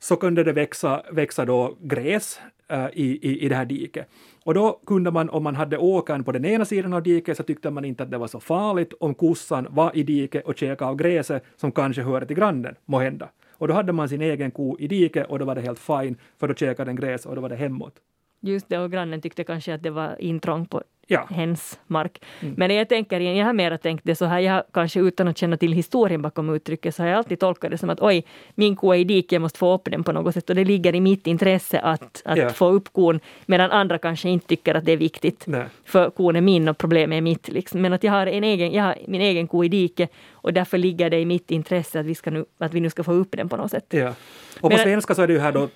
så 0.07 0.17
kunde 0.17 0.45
det 0.45 0.53
växa, 0.53 1.03
växa 1.13 1.45
då 1.45 1.77
gräs 1.81 2.41
äh, 2.69 2.87
i, 2.93 3.19
i, 3.23 3.45
i 3.45 3.49
det 3.49 3.55
här 3.55 3.65
diket. 3.65 4.09
Och 4.45 4.55
då 4.55 4.81
kunde 4.87 5.11
man, 5.11 5.31
om 5.31 5.43
man 5.43 5.57
hade 5.57 5.79
åkern 5.79 6.25
på 6.25 6.33
den 6.33 6.45
ena 6.45 6.65
sidan 6.65 6.93
av 6.93 7.03
diket, 7.03 7.37
så 7.37 7.43
tyckte 7.43 7.71
man 7.71 7.85
inte 7.85 8.03
att 8.03 8.11
det 8.11 8.19
var 8.19 8.27
så 8.27 8.41
farligt 8.41 8.93
om 9.01 9.15
kossan 9.15 9.67
var 9.71 9.97
i 9.97 10.03
diket 10.03 10.45
och 10.45 10.59
käkade 10.59 10.91
av 10.91 10.97
gräset 10.97 11.45
som 11.57 11.73
kanske 11.73 12.03
hörde 12.03 12.27
till 12.27 12.37
grannen, 12.37 12.75
må 12.85 12.99
hända. 12.99 13.29
Och 13.59 13.69
då 13.69 13.75
hade 13.75 13.93
man 13.93 14.09
sin 14.09 14.23
egen 14.23 14.51
ko 14.51 14.77
i 14.79 14.89
diket 14.89 15.27
och 15.27 15.39
då 15.39 15.45
var 15.45 15.55
det 15.55 15.61
helt 15.61 15.79
fine, 15.79 16.17
för 16.39 16.49
då 16.49 16.55
käkade 16.55 16.89
den 16.89 16.97
gräs 16.97 17.27
och 17.27 17.35
då 17.35 17.41
var 17.41 17.49
det 17.49 17.57
hemåt. 17.57 17.95
Just 18.41 18.69
det, 18.69 18.79
och 18.79 18.91
grannen 18.91 19.21
tyckte 19.21 19.45
kanske 19.45 19.75
att 19.75 19.83
det 19.83 19.91
var 19.91 20.21
intrång 20.21 20.67
på 20.67 20.83
ja. 21.07 21.27
hens 21.31 21.79
mark. 21.87 22.23
Mm. 22.41 22.55
Men 22.59 22.75
jag 22.75 22.89
tänker 22.89 23.21
jag 23.21 23.47
har 23.47 23.53
mera 23.53 23.79
tänkt 23.79 24.05
det 24.05 24.15
så 24.15 24.25
här, 24.25 24.41
jag 24.41 24.53
har 24.53 24.65
kanske 24.73 25.01
utan 25.01 25.29
att 25.29 25.39
känna 25.39 25.57
till 25.57 25.73
historien 25.73 26.23
bakom 26.23 26.55
uttrycket, 26.55 26.95
så 26.95 27.03
har 27.03 27.09
jag 27.09 27.19
alltid 27.19 27.41
tolkat 27.41 27.71
det 27.71 27.79
som 27.79 27.91
att 27.91 28.01
oj, 28.01 28.25
min 28.55 28.77
ko 28.77 28.93
är 28.93 28.99
i 28.99 29.05
diket, 29.05 29.33
jag 29.33 29.43
måste 29.43 29.59
få 29.59 29.75
upp 29.75 29.85
den 29.85 30.05
på 30.05 30.13
något 30.13 30.35
sätt 30.35 30.51
och 30.51 30.57
det 30.57 30.65
ligger 30.65 30.95
i 30.95 31.01
mitt 31.01 31.27
intresse 31.27 31.81
att, 31.81 32.23
att 32.25 32.39
ja. 32.39 32.51
få 32.51 32.69
upp 32.69 32.93
kon, 32.93 33.21
medan 33.47 33.71
andra 33.71 33.99
kanske 33.99 34.29
inte 34.29 34.47
tycker 34.47 34.75
att 34.75 34.85
det 34.85 34.93
är 34.93 34.97
viktigt. 34.97 35.45
Nej. 35.47 35.65
För 35.85 36.11
kon 36.11 36.37
är 36.37 36.41
min 36.41 36.69
och 36.69 36.79
problemet 36.79 37.17
är 37.17 37.21
mitt. 37.21 37.49
Liksom. 37.49 37.83
Men 37.83 37.93
att 37.93 38.05
jag 38.05 38.13
har, 38.13 38.27
en 38.27 38.45
egen, 38.45 38.73
jag 38.73 38.83
har 38.83 38.97
min 39.07 39.21
egen 39.21 39.47
ko 39.49 39.65
i 39.65 39.69
diket 39.69 40.13
och 40.33 40.53
därför 40.53 40.79
ligger 40.79 41.11
det 41.11 41.21
i 41.21 41.25
mitt 41.25 41.51
intresse 41.51 42.01
att 42.01 42.07
vi, 42.07 42.15
ska 42.15 42.31
nu, 42.31 42.45
att 42.59 42.75
vi 42.75 42.81
nu 42.81 42.91
ska 42.91 43.05
få 43.05 43.13
upp 43.13 43.33
den 43.33 43.49
på 43.49 43.57
något 43.57 43.71
sätt. 43.71 43.87
Ja. 43.89 44.09
Och 44.55 44.61
på 44.61 44.69
Men, 44.69 44.79
svenska 44.79 45.15
så 45.15 45.23
är 45.23 45.27
det 45.27 45.33
ju 45.33 45.39
här 45.39 45.53
då 45.53 45.69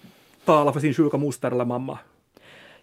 tala 0.44 0.72
för 0.72 0.80
sin 0.80 0.94
sjuka 0.94 1.16
moster 1.16 1.50
eller 1.50 1.64
mamma. 1.64 1.98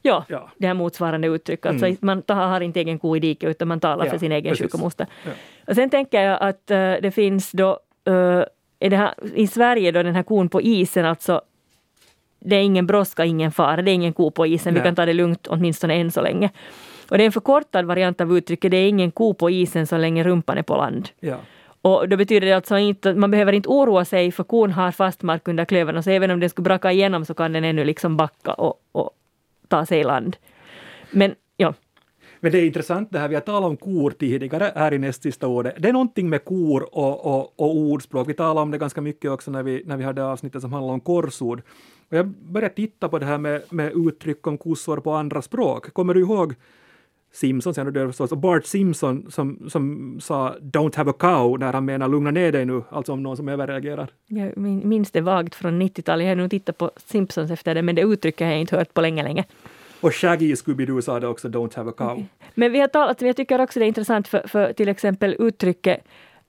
Ja, 0.01 0.25
ja, 0.29 0.49
det 0.57 0.67
här 0.67 0.73
motsvarande 0.73 1.27
uttryck. 1.27 1.65
Alltså 1.65 1.85
mm. 1.85 1.97
Man 2.01 2.23
har 2.27 2.61
inte 2.61 2.79
egen 2.79 2.99
ko 2.99 3.15
i 3.15 3.19
diket 3.19 3.49
utan 3.49 3.67
man 3.67 3.79
talar 3.79 4.05
ja, 4.05 4.11
för 4.11 4.17
sin 4.17 4.31
egen 4.31 4.55
sjuka 4.55 4.77
moster. 4.77 5.07
Ja. 5.25 5.31
Och 5.67 5.75
sen 5.75 5.89
tänker 5.89 6.21
jag 6.21 6.41
att 6.41 6.71
uh, 6.71 7.01
det 7.01 7.11
finns 7.11 7.51
då 7.51 7.79
är 8.79 8.89
det 8.89 8.97
här, 8.97 9.13
i 9.33 9.47
Sverige 9.47 9.91
då 9.91 10.03
den 10.03 10.15
här 10.15 10.23
kon 10.23 10.49
på 10.49 10.61
isen, 10.61 11.05
alltså 11.05 11.41
det 12.39 12.55
är 12.55 12.61
ingen 12.61 12.87
brådska, 12.87 13.25
ingen 13.25 13.51
fara, 13.51 13.81
det 13.81 13.91
är 13.91 13.93
ingen 13.93 14.13
ko 14.13 14.31
på 14.31 14.45
isen, 14.45 14.73
Nej. 14.73 14.81
vi 14.81 14.87
kan 14.87 14.95
ta 14.95 15.05
det 15.05 15.13
lugnt 15.13 15.47
åtminstone 15.47 15.93
än 15.93 16.11
så 16.11 16.21
länge. 16.21 16.49
Och 17.09 17.17
det 17.17 17.23
är 17.23 17.25
en 17.25 17.31
förkortad 17.31 17.85
variant 17.85 18.21
av 18.21 18.37
uttrycket, 18.37 18.71
det 18.71 18.77
är 18.77 18.89
ingen 18.89 19.11
ko 19.11 19.33
på 19.33 19.49
isen 19.49 19.87
så 19.87 19.97
länge 19.97 20.23
rumpan 20.23 20.57
är 20.57 20.63
på 20.63 20.75
land. 20.75 21.09
Ja. 21.19 21.37
Och 21.81 22.09
då 22.09 22.17
betyder 22.17 22.47
det 22.47 22.53
alltså 22.53 22.77
inte 22.77 23.09
att 23.09 23.17
man 23.17 23.31
behöver 23.31 23.53
inte 23.53 23.69
oroa 23.69 24.05
sig 24.05 24.31
för 24.31 24.43
kon 24.43 24.71
har 24.71 24.91
fast 24.91 25.21
mark 25.21 25.47
under 25.47 25.65
klövarna, 25.65 26.03
så 26.03 26.09
även 26.09 26.31
om 26.31 26.39
den 26.39 26.49
skulle 26.49 26.63
braka 26.63 26.91
igenom 26.91 27.25
så 27.25 27.33
kan 27.33 27.53
den 27.53 27.63
ännu 27.63 27.83
liksom 27.83 28.17
backa 28.17 28.53
och, 28.53 28.81
och, 28.91 29.09
ta 29.67 29.85
sig 29.85 29.99
i 29.99 30.03
land. 30.03 30.37
Men 31.11 31.35
ja. 31.57 31.73
Men 32.39 32.51
det 32.51 32.57
är 32.57 32.65
intressant 32.65 33.11
det 33.11 33.19
här, 33.19 33.27
vi 33.27 33.35
har 33.35 33.41
talat 33.41 33.69
om 33.69 33.77
kor 33.77 34.11
tidigare 34.11 34.71
här 34.75 34.93
i 34.93 34.97
näst 34.97 35.23
sista 35.23 35.47
ordet. 35.47 35.75
Det 35.79 35.89
är 35.89 35.93
någonting 35.93 36.29
med 36.29 36.45
kor 36.45 36.89
och, 36.91 37.25
och, 37.25 37.59
och 37.59 37.75
ordspråk. 37.75 38.29
Vi 38.29 38.33
talade 38.33 38.59
om 38.59 38.71
det 38.71 38.77
ganska 38.77 39.01
mycket 39.01 39.31
också 39.31 39.51
när 39.51 39.63
vi, 39.63 39.83
när 39.85 39.97
vi 39.97 40.03
hade 40.03 40.25
avsnittet 40.25 40.61
som 40.61 40.73
handlade 40.73 40.93
om 40.93 40.99
korsord. 40.99 41.61
Och 42.09 42.17
jag 42.17 42.27
började 42.27 42.75
titta 42.75 43.09
på 43.09 43.19
det 43.19 43.25
här 43.25 43.37
med, 43.37 43.61
med 43.69 43.91
uttryck 43.95 44.47
om 44.47 44.57
kossor 44.57 44.97
på 44.97 45.11
andra 45.11 45.41
språk. 45.41 45.93
Kommer 45.93 46.13
du 46.13 46.19
ihåg 46.19 46.55
Simpsons, 47.37 47.77
jag 47.77 47.93
dör 47.93 48.07
förstås, 48.07 48.31
och 48.31 48.37
Bart 48.37 48.65
Simpson 48.65 49.31
som, 49.31 49.69
som 49.69 50.17
sa 50.21 50.55
”Don't 50.61 50.95
have 50.95 51.11
a 51.11 51.13
cow” 51.19 51.59
när 51.59 51.73
han 51.73 51.85
menar 51.85 52.07
”lugna 52.07 52.31
ner 52.31 52.51
dig 52.51 52.65
nu”, 52.65 52.83
alltså 52.89 53.13
om 53.13 53.23
någon 53.23 53.37
som 53.37 53.49
överreagerar. 53.49 54.07
Jag 54.27 54.57
minns 54.57 55.11
det 55.11 55.21
vagt 55.21 55.55
från 55.55 55.81
90-talet. 55.81 56.23
Jag 56.23 56.31
har 56.31 56.35
nog 56.35 56.49
tittat 56.49 56.77
på 56.77 56.91
Simpsons 57.05 57.51
efter 57.51 57.75
det, 57.75 57.81
men 57.81 57.95
det 57.95 58.01
uttrycket 58.01 58.45
har 58.45 58.51
jag 58.51 58.61
inte 58.61 58.77
hört 58.77 58.93
på 58.93 59.01
länge, 59.01 59.23
länge. 59.23 59.45
Och 60.01 60.13
Shaggy 60.13 60.51
i 60.51 60.55
Scooby-Doo 60.55 61.01
sa 61.01 61.19
det 61.19 61.27
också, 61.27 61.47
”Don't 61.47 61.75
have 61.75 61.89
a 61.89 61.93
cow”. 61.97 62.11
Okay. 62.11 62.25
Men 62.53 62.71
vi 62.71 62.79
har 62.79 62.87
talat, 62.87 63.21
jag 63.21 63.35
tycker 63.35 63.61
också 63.61 63.79
det 63.79 63.85
är 63.85 63.87
intressant 63.87 64.27
för, 64.27 64.47
för 64.47 64.73
till 64.73 64.89
exempel 64.89 65.35
uttrycket 65.39 66.03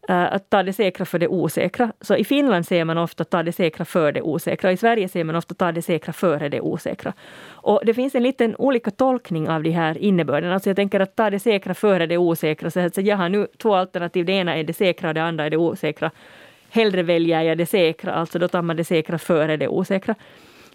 Eh, 0.09 0.33
att 0.33 0.51
ta 0.51 0.63
det 0.63 0.73
säkra 0.73 1.07
för 1.07 1.19
det 1.19 1.29
osäkra. 1.29 1.93
Så 2.01 2.17
i 2.17 2.25
Finland 2.25 2.67
ser 2.67 2.85
man 2.85 2.99
ofta 2.99 3.25
ta 3.25 3.43
det 3.43 3.53
säkra 3.53 3.85
för 3.85 4.13
det 4.13 4.23
osäkra. 4.23 4.73
I 4.73 4.77
Sverige 4.77 5.09
ser 5.09 5.25
man 5.25 5.37
ofta 5.37 5.55
ta 5.55 5.73
det 5.73 5.83
säkra 5.83 6.13
före 6.13 6.49
det 6.49 6.61
osäkra. 6.61 7.13
Och 7.47 7.81
det 7.85 7.95
finns 7.95 8.15
en 8.15 8.23
liten 8.23 8.57
olika 8.57 8.91
tolkning 8.91 9.49
av 9.49 9.63
de 9.63 9.71
här 9.71 9.99
innebörden. 9.99 10.53
Alltså 10.53 10.71
jag 10.71 10.77
tänker 10.77 11.01
att 11.01 11.17
ta 11.17 11.31
det 11.31 11.39
säkra 11.39 11.75
före 11.75 12.07
det 12.07 12.19
osäkra. 12.19 12.71
Så 12.71 12.81
att 12.81 12.97
jag 12.97 13.17
har 13.17 13.29
nu 13.29 13.47
två 13.59 13.75
alternativ. 13.75 14.25
Det 14.25 14.33
ena 14.33 14.57
är 14.57 14.65
det 14.65 14.73
säkra 14.73 15.09
och 15.09 15.15
det 15.15 15.23
andra 15.23 15.45
är 15.45 15.51
det 15.51 15.57
osäkra. 15.57 16.11
hellre 16.71 17.03
väljer 17.03 17.43
jag 17.43 17.59
det 17.59 17.67
säkra, 17.67 18.13
alltså 18.13 18.39
då 18.39 18.49
tar 18.49 18.63
man 18.63 18.77
det 18.77 18.85
säkra 18.85 19.19
före 19.19 19.57
det 19.57 19.69
osäkra. 19.69 20.15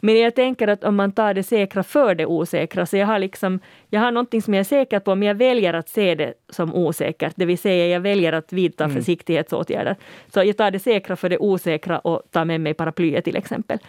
Men 0.05 0.19
jag 0.19 0.35
tänker 0.35 0.67
att 0.67 0.83
om 0.83 0.95
man 0.95 1.11
tar 1.11 1.33
det 1.33 1.43
säkra 1.43 1.83
för 1.83 2.15
det 2.15 2.25
osäkra, 2.25 2.85
så 2.85 2.97
jag 2.97 3.07
har, 3.07 3.19
liksom, 3.19 3.59
jag 3.89 4.01
har 4.01 4.11
någonting 4.11 4.41
som 4.41 4.53
jag 4.53 4.59
är 4.59 4.63
säker 4.63 4.99
på, 4.99 5.15
men 5.15 5.27
jag 5.27 5.35
väljer 5.35 5.73
att 5.73 5.89
se 5.89 6.15
det 6.15 6.33
som 6.49 6.75
osäkert, 6.75 7.33
det 7.35 7.45
vill 7.45 7.57
säga 7.57 7.87
jag 7.87 7.99
väljer 7.99 8.33
att 8.33 8.53
vidta 8.53 8.83
mm. 8.83 8.95
försiktighetsåtgärder. 8.95 9.95
Så 10.33 10.43
jag 10.43 10.57
tar 10.57 10.71
det 10.71 10.79
säkra 10.79 11.15
för 11.15 11.29
det 11.29 11.37
osäkra 11.37 11.99
och 11.99 12.21
tar 12.31 12.45
med 12.45 12.61
mig 12.61 12.73
paraplyet 12.73 13.23
till 13.23 13.35
exempel. 13.35 13.79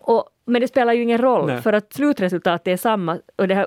Och, 0.00 0.24
men 0.44 0.60
det 0.60 0.68
spelar 0.68 0.92
ju 0.92 1.02
ingen 1.02 1.18
roll, 1.18 1.46
Nej. 1.46 1.62
för 1.62 1.72
att 1.72 1.92
slutresultatet 1.92 2.68
är 2.68 2.76
samma. 2.76 3.18
Och 3.36 3.48
det 3.48 3.54
här 3.54 3.66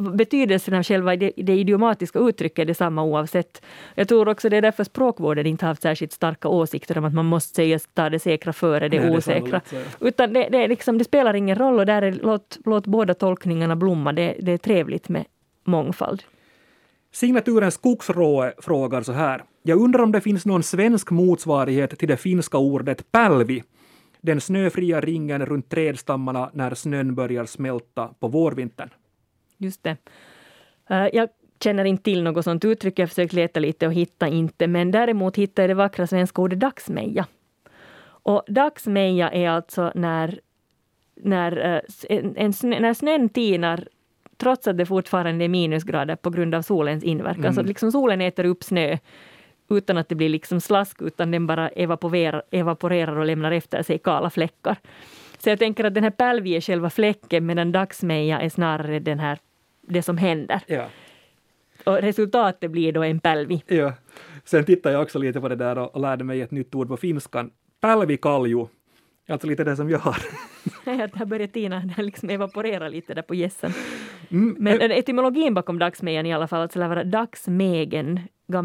betydelsen 0.00 0.74
av 0.74 0.82
själva 0.82 1.16
det, 1.16 1.32
det 1.36 1.56
idiomatiska 1.56 2.18
uttrycket 2.18 2.58
är 2.58 2.66
detsamma 2.66 3.02
oavsett. 3.02 3.62
Jag 3.94 4.08
tror 4.08 4.28
också 4.28 4.48
det 4.48 4.56
är 4.56 4.62
därför 4.62 4.84
språkvården 4.84 5.46
inte 5.46 5.66
haft 5.66 5.82
särskilt 5.82 6.12
starka 6.12 6.48
åsikter 6.48 6.98
om 6.98 7.04
att 7.04 7.14
man 7.14 7.26
måste 7.26 7.54
säga 7.54 7.78
ta 7.94 8.10
det 8.10 8.18
säkra 8.18 8.52
före 8.52 8.88
det 8.88 9.00
Nej, 9.00 9.16
osäkra. 9.16 9.60
Det 9.70 10.06
Utan 10.06 10.32
det, 10.32 10.48
det, 10.48 10.68
liksom, 10.68 10.98
det, 10.98 11.04
spelar 11.04 11.34
ingen 11.34 11.58
roll 11.58 11.78
och 11.78 11.86
där 11.86 12.02
är, 12.02 12.12
låt, 12.12 12.58
låt 12.64 12.86
båda 12.86 13.14
tolkningarna 13.14 13.76
blomma. 13.76 14.12
Det, 14.12 14.36
det 14.40 14.52
är 14.52 14.58
trevligt 14.58 15.08
med 15.08 15.24
mångfald. 15.64 16.22
Signaturen 17.12 17.72
Skogsråe 17.72 18.52
frågar 18.58 19.02
så 19.02 19.12
här. 19.12 19.44
Jag 19.62 19.80
undrar 19.80 20.02
om 20.02 20.12
det 20.12 20.20
finns 20.20 20.46
någon 20.46 20.62
svensk 20.62 21.10
motsvarighet 21.10 21.98
till 21.98 22.08
det 22.08 22.16
finska 22.16 22.58
ordet 22.58 23.12
pälvi, 23.12 23.62
den 24.20 24.40
snöfria 24.40 25.00
ringen 25.00 25.46
runt 25.46 25.68
trädstammarna 25.68 26.50
när 26.52 26.74
snön 26.74 27.14
börjar 27.14 27.44
smälta 27.44 28.10
på 28.20 28.28
vårvintern. 28.28 28.88
Just 29.60 29.82
det. 29.82 29.96
Eh, 30.90 31.06
jag 31.12 31.28
känner 31.62 31.84
inte 31.84 32.02
till 32.02 32.22
något 32.22 32.44
sånt 32.44 32.64
uttryck. 32.64 32.98
Jag 32.98 33.02
har 33.02 33.08
försökt 33.08 33.32
leta 33.32 33.60
lite 33.60 33.86
och 33.86 33.92
hitta 33.92 34.28
inte. 34.28 34.66
Men 34.66 34.90
däremot 34.90 35.36
hittade 35.36 35.62
jag 35.62 35.70
det 35.70 35.74
vackra 35.74 36.06
svenska 36.06 36.42
ordet 36.42 36.60
dagsmeja. 36.60 37.26
Och 38.22 38.42
dagsmeja 38.46 39.30
är 39.30 39.48
alltså 39.48 39.92
när, 39.94 40.40
när, 41.14 41.74
eh, 41.74 41.80
en, 42.18 42.36
en, 42.36 42.52
när 42.62 42.94
snön 42.94 43.28
tinar 43.28 43.88
trots 44.36 44.68
att 44.68 44.78
det 44.78 44.86
fortfarande 44.86 45.44
är 45.44 45.48
minusgrader 45.48 46.16
på 46.16 46.30
grund 46.30 46.54
av 46.54 46.62
solens 46.62 47.04
inverkan. 47.04 47.44
Mm. 47.44 47.54
Så 47.54 47.62
liksom 47.62 47.92
solen 47.92 48.20
äter 48.20 48.44
upp 48.44 48.64
snö 48.64 48.98
utan 49.70 49.96
att 49.96 50.08
det 50.08 50.14
blir 50.14 50.28
liksom 50.28 50.60
slask, 50.60 51.02
utan 51.02 51.30
den 51.30 51.46
bara 51.46 51.68
evaporerar, 51.68 52.42
evaporerar 52.50 53.16
och 53.16 53.26
lämnar 53.26 53.52
efter 53.52 53.82
sig 53.82 53.98
kala 53.98 54.30
fläckar. 54.30 54.76
Så 55.38 55.48
jag 55.48 55.58
tänker 55.58 55.84
att 55.84 55.94
den 55.94 56.04
här 56.04 56.10
pälvi 56.10 56.56
är 56.56 56.60
själva 56.60 56.90
fläcken 56.90 57.46
medan 57.46 57.72
dagsmeja 57.72 58.40
är 58.40 58.48
snarare 58.48 58.98
den 58.98 59.18
här 59.18 59.38
det 59.92 60.02
som 60.02 60.16
händer. 60.16 60.60
Ja. 60.66 60.86
Och 61.84 61.96
resultatet 61.96 62.70
blir 62.70 62.92
då 62.92 63.02
en 63.02 63.20
pälvi. 63.20 63.62
Ja. 63.66 63.92
Sen 64.44 64.64
tittade 64.64 64.92
jag 64.92 65.02
också 65.02 65.18
lite 65.18 65.40
på 65.40 65.48
det 65.48 65.56
där 65.56 65.78
och 65.78 66.00
lärde 66.00 66.24
mig 66.24 66.40
ett 66.40 66.50
nytt 66.50 66.74
ord 66.74 66.88
på 66.88 66.96
finskan. 66.96 67.50
Pälvikalju. 67.80 68.66
Alltså 69.28 69.46
lite 69.46 69.64
det 69.64 69.76
som 69.76 69.90
jag 69.90 69.98
har. 69.98 70.16
det 70.84 71.16
har 71.16 71.26
börjat 71.26 71.52
tina, 71.52 71.82
liksom 71.96 72.30
evaporerat 72.30 72.92
lite 72.92 73.14
där 73.14 73.22
på 73.22 73.34
gässen. 73.34 73.72
Mm, 74.30 74.56
Men 74.58 74.80
äh, 74.80 74.98
etymologin 74.98 75.54
bakom 75.54 75.78
dagsmejan 75.78 76.26
i 76.26 76.32
alla 76.32 76.48
fall, 76.48 76.62
alltså 76.62 76.78
vara 76.78 77.04
dagsmegen, 77.04 78.20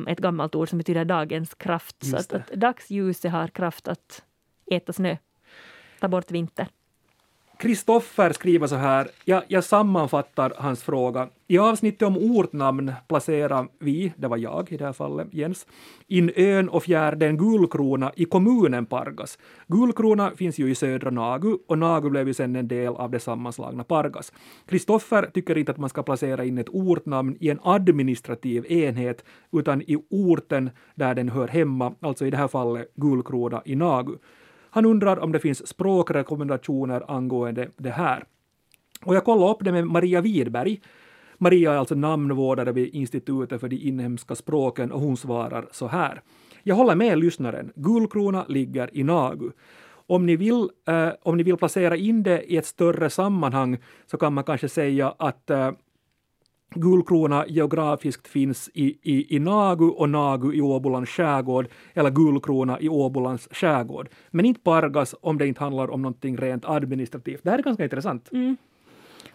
ett 0.08 0.20
gammalt 0.20 0.56
ord 0.56 0.70
som 0.70 0.78
betyder 0.78 1.06
dagens 1.06 1.54
kraft. 1.54 2.06
Så 2.06 2.18
att, 2.18 2.34
att 2.34 2.48
dagsljuset 2.48 3.32
har 3.32 3.48
kraft 3.48 3.88
att 3.88 4.24
äta 4.72 4.94
snö, 4.94 5.18
ta 6.00 6.08
bort 6.08 6.32
vinter. 6.32 6.68
Kristoffer 7.66 8.34
skriver 8.34 8.68
så 8.68 8.76
här, 8.76 9.08
jag, 9.24 9.44
jag 9.48 9.64
sammanfattar 9.64 10.54
hans 10.58 10.84
fråga. 10.84 11.30
I 11.48 11.58
avsnittet 11.58 12.02
om 12.02 12.18
ortnamn 12.18 12.94
placerar 13.08 13.68
vi, 13.80 14.14
det 14.18 14.28
var 14.28 14.38
jag 14.38 14.72
i 14.72 14.78
det 14.78 14.86
här 14.86 14.94
fallet, 14.94 15.28
Jens, 15.32 15.68
in 16.08 16.32
ön 16.36 16.70
och 16.70 16.84
fjärden 16.84 17.38
Gulkrona 17.38 18.12
i 18.16 18.26
kommunen 18.26 18.86
Pargas. 18.86 19.40
Gulkrona 19.68 20.32
finns 20.32 20.60
ju 20.60 20.72
i 20.72 20.76
södra 20.76 21.10
Nagu 21.10 21.58
och 21.68 21.78
Nagu 21.78 22.10
blev 22.10 22.28
ju 22.28 22.34
sen 22.34 22.56
en 22.56 22.68
del 22.68 22.96
av 22.96 23.12
det 23.12 23.20
sammanslagna 23.20 23.84
Pargas. 23.84 24.34
Kristoffer 24.68 25.30
tycker 25.34 25.58
inte 25.58 25.72
att 25.72 25.78
man 25.78 25.90
ska 25.90 26.04
placera 26.04 26.44
in 26.46 26.58
ett 26.58 26.70
ortnamn 26.70 27.38
i 27.40 27.50
en 27.50 27.60
administrativ 27.64 28.72
enhet 28.72 29.26
utan 29.52 29.82
i 29.82 29.98
orten 30.10 30.70
där 30.96 31.16
den 31.16 31.30
hör 31.30 31.48
hemma, 31.48 31.94
alltså 32.00 32.26
i 32.26 32.30
det 32.30 32.38
här 32.38 32.48
fallet 32.48 32.94
Gulkrona 32.96 33.62
i 33.66 33.76
Nagu. 33.76 34.18
Han 34.76 34.86
undrar 34.86 35.20
om 35.20 35.32
det 35.32 35.40
finns 35.40 35.68
språkrekommendationer 35.68 37.04
angående 37.08 37.70
det 37.78 37.90
här. 37.90 38.24
Och 39.06 39.16
jag 39.16 39.26
kollade 39.26 39.52
upp 39.52 39.58
det 39.62 39.72
med 39.72 39.88
Maria 39.88 40.22
Widberg. 40.22 40.82
Maria 41.38 41.74
är 41.74 41.78
alltså 41.78 41.96
namnvårdare 41.96 42.72
vid 42.72 42.96
Institutet 42.96 43.62
för 43.62 43.68
de 43.68 43.76
inhemska 43.76 44.36
språken 44.36 44.92
och 44.92 45.02
hon 45.02 45.18
svarar 45.18 45.68
så 45.72 45.88
här. 45.88 46.22
Jag 46.64 46.76
håller 46.76 46.96
med 46.96 47.20
lyssnaren. 47.20 47.72
Gulkrona 47.76 48.46
ligger 48.48 48.98
i 48.98 49.04
Nagu. 49.04 49.52
Om 50.08 50.26
ni, 50.26 50.36
vill, 50.36 50.70
eh, 50.88 51.10
om 51.22 51.38
ni 51.38 51.44
vill 51.44 51.58
placera 51.58 51.96
in 51.96 52.24
det 52.24 52.52
i 52.52 52.58
ett 52.58 52.66
större 52.66 53.10
sammanhang 53.10 53.78
så 54.06 54.18
kan 54.18 54.34
man 54.34 54.44
kanske 54.44 54.70
säga 54.70 55.16
att 55.18 55.50
eh, 55.50 55.72
Gullkrona 56.76 57.46
geografiskt 57.48 58.28
finns 58.28 58.70
i, 58.74 58.98
i, 59.02 59.36
i 59.36 59.40
Nagu 59.40 59.86
och 59.86 60.10
Nagu 60.10 60.54
i 60.54 60.62
Åbolands 60.62 61.12
skärgård 61.12 61.68
eller 61.94 62.10
Gullkrona 62.10 62.80
i 62.80 62.90
Åbolands 62.90 63.48
skärgård. 63.52 64.10
Men 64.32 64.46
inte 64.46 64.60
Pargas 64.60 65.16
om 65.22 65.38
det 65.38 65.48
inte 65.48 65.64
handlar 65.64 65.90
om 65.90 66.02
någonting 66.02 66.38
rent 66.38 66.66
administrativt. 66.66 67.44
Det 67.44 67.50
här 67.50 67.60
är 67.60 67.64
ganska 67.64 67.84
intressant. 67.84 68.30
Mm. 68.32 68.58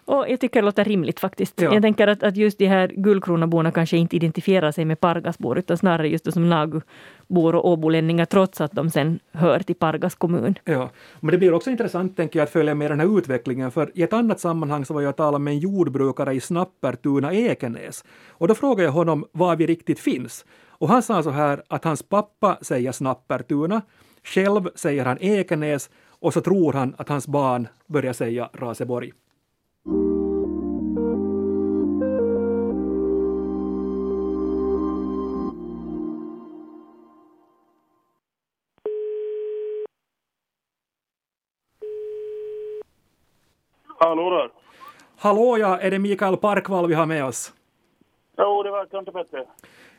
Och 0.05 0.25
jag 0.29 0.41
tycker 0.41 0.63
det 0.63 0.65
låter 0.65 0.85
rimligt 0.85 1.21
faktiskt. 1.21 1.61
Ja. 1.61 1.75
Jag 1.75 1.83
tänker 1.83 2.07
att, 2.07 2.23
att 2.23 2.37
just 2.37 2.59
de 2.59 2.67
här 2.67 2.89
Guldkronaborna 2.89 3.71
kanske 3.73 3.97
inte 3.97 4.17
identifierar 4.17 4.73
sig 4.73 4.85
med 4.85 5.01
Pargasbor 5.01 5.59
utan 5.59 5.77
snarare 5.79 6.09
just 6.09 6.33
som 6.33 6.49
Nagubor 6.49 7.55
och 7.55 7.69
åbolänningar 7.69 8.25
trots 8.25 8.61
att 8.61 8.73
de 8.73 8.91
sen 8.91 9.19
hör 9.33 9.59
till 9.59 9.75
Pargas 9.75 10.15
kommun. 10.15 10.55
Ja, 10.65 10.91
men 11.21 11.33
det 11.33 11.39
blir 11.39 11.55
också 11.55 11.71
intressant 11.71 12.17
tänker 12.17 12.39
jag 12.39 12.45
att 12.45 12.53
följa 12.53 12.75
med 12.75 12.91
den 12.91 13.01
här 13.01 13.19
utvecklingen 13.19 13.71
för 13.71 13.91
i 13.95 14.03
ett 14.03 14.13
annat 14.13 14.41
sammanhang 14.41 14.85
så 14.85 14.95
var 14.95 15.01
jag 15.01 15.17
talade 15.17 15.45
med 15.45 15.53
en 15.53 15.59
jordbrukare 15.59 16.35
i 16.35 16.41
Snappertuna, 16.41 17.33
Ekenäs 17.35 18.05
och 18.29 18.49
då 18.49 18.55
frågade 18.55 18.83
jag 18.83 18.93
honom 18.93 19.25
var 19.33 19.57
vi 19.57 19.67
riktigt 19.67 20.01
finns 20.01 20.45
och 20.69 20.89
han 20.89 21.03
sa 21.03 21.23
så 21.23 21.31
här 21.31 21.63
att 21.69 21.85
hans 21.85 22.03
pappa 22.03 22.59
säger 22.63 22.93
Snappertuna, 22.93 23.83
själv 24.23 24.69
säger 24.75 25.05
han 25.05 25.19
Ekenäs 25.21 25.91
och 26.09 26.33
så 26.33 26.41
tror 26.41 26.73
han 26.73 26.95
att 26.99 27.09
hans 27.09 27.27
barn 27.27 27.69
börjar 27.87 28.13
säga 28.13 28.51
Raseborg. 28.53 29.13
Hallå 29.85 29.95
där. 44.31 44.51
Hallå 45.17 45.59
ja, 45.59 45.79
är 45.79 45.91
det 45.91 45.99
Mikael 45.99 46.37
Parkvall 46.37 46.89
vi 46.89 46.95
har 46.95 47.07
med 47.07 47.25
oss? 47.25 47.53
Jo, 48.39 48.63
det 48.63 48.71
verkar 48.71 48.99
inte 48.99 49.13
bättre. 49.13 49.47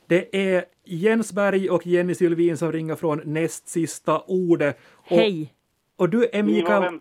Det 0.05 0.53
är 0.53 0.65
Jens 0.83 1.33
Berg 1.33 1.69
och 1.69 1.87
Jenny 1.87 2.15
Sylvin 2.15 2.57
som 2.57 2.71
ringer 2.71 2.95
från 2.95 3.21
näst 3.25 3.67
sista 3.67 4.21
ordet. 4.27 4.77
Och, 4.95 5.17
Hej! 5.17 5.53
Och 5.95 6.09
du 6.09 6.29
är 6.33 6.43
Mikael... 6.43 6.99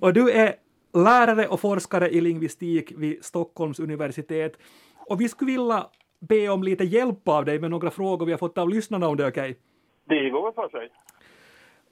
och 0.00 0.12
du 0.12 0.30
är 0.30 0.54
lärare 0.94 1.48
och 1.48 1.60
forskare 1.60 2.08
i 2.08 2.20
lingvistik 2.20 2.92
vid 2.96 3.24
Stockholms 3.24 3.80
universitet. 3.80 4.58
Och 5.06 5.20
vi 5.20 5.28
skulle 5.28 5.52
vilja 5.52 5.86
be 6.20 6.48
om 6.48 6.62
lite 6.62 6.84
hjälp 6.84 7.28
av 7.28 7.44
dig 7.44 7.58
med 7.58 7.70
några 7.70 7.90
frågor 7.90 8.26
vi 8.26 8.32
har 8.32 8.38
fått 8.38 8.58
av 8.58 8.68
lyssnarna 8.68 9.08
om 9.08 9.16
det 9.16 9.24
är 9.24 9.30
okej? 9.30 9.50
Okay? 9.50 10.22
Det 10.22 10.30
går 10.30 10.42
väl 10.42 10.52
för 10.52 10.68
sig. 10.68 10.90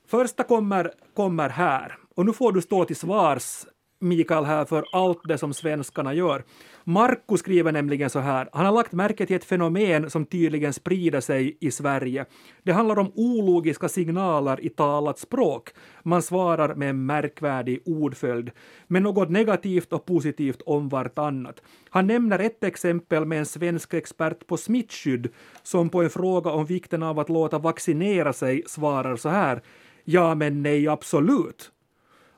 Första 0.07 0.43
kommer, 0.43 0.91
kommer 1.15 1.49
här. 1.49 1.99
Och 2.15 2.27
nu 2.27 2.33
får 2.33 2.53
du 2.53 2.63
stå 2.63 2.85
till 2.85 2.97
svars 2.97 3.67
Mikael 3.99 4.45
här 4.45 4.65
för 4.65 4.85
allt 4.93 5.21
det 5.25 5.39
som 5.39 5.55
svenskarna 5.55 6.15
gör. 6.15 6.45
Marco 6.85 7.37
skriver 7.37 7.73
nämligen 7.73 8.11
så 8.11 8.19
här, 8.19 8.49
han 8.53 8.67
har 8.67 8.73
lagt 8.73 8.93
märke 8.93 9.27
till 9.27 9.37
ett 9.37 9.45
fenomen 9.45 10.11
som 10.11 10.27
tydligen 10.27 10.73
sprider 10.73 11.21
sig 11.21 11.57
i 11.61 11.71
Sverige. 11.71 12.25
Det 12.63 12.73
handlar 12.73 12.99
om 12.99 13.13
ologiska 13.15 13.89
signaler 13.89 14.65
i 14.65 14.69
talat 14.69 15.19
språk. 15.19 15.71
Man 16.03 16.23
svarar 16.23 16.75
med 16.75 16.91
en 16.91 17.07
märkvärdig 17.07 17.83
ordföljd, 17.87 18.51
med 18.87 19.03
något 19.03 19.31
negativt 19.31 19.93
och 19.93 20.07
positivt 20.07 20.63
om 20.67 20.89
vartannat. 20.89 21.63
Han 21.91 22.07
nämner 22.07 22.39
ett 22.39 22.65
exempel 22.65 23.25
med 23.25 23.39
en 23.39 23.47
svensk 23.47 23.95
expert 23.95 24.47
på 24.47 24.57
smittskydd 24.57 25.29
som 25.63 25.89
på 25.89 26.03
en 26.03 26.11
fråga 26.11 26.51
om 26.51 26.67
vikten 26.67 27.03
av 27.03 27.19
att 27.19 27.29
låta 27.29 27.59
vaccinera 27.59 28.33
sig 28.33 28.63
svarar 28.67 29.17
så 29.17 29.29
här 29.29 29.63
Ja 30.05 30.35
men 30.35 30.63
nej 30.63 30.89
absolut. 30.89 31.73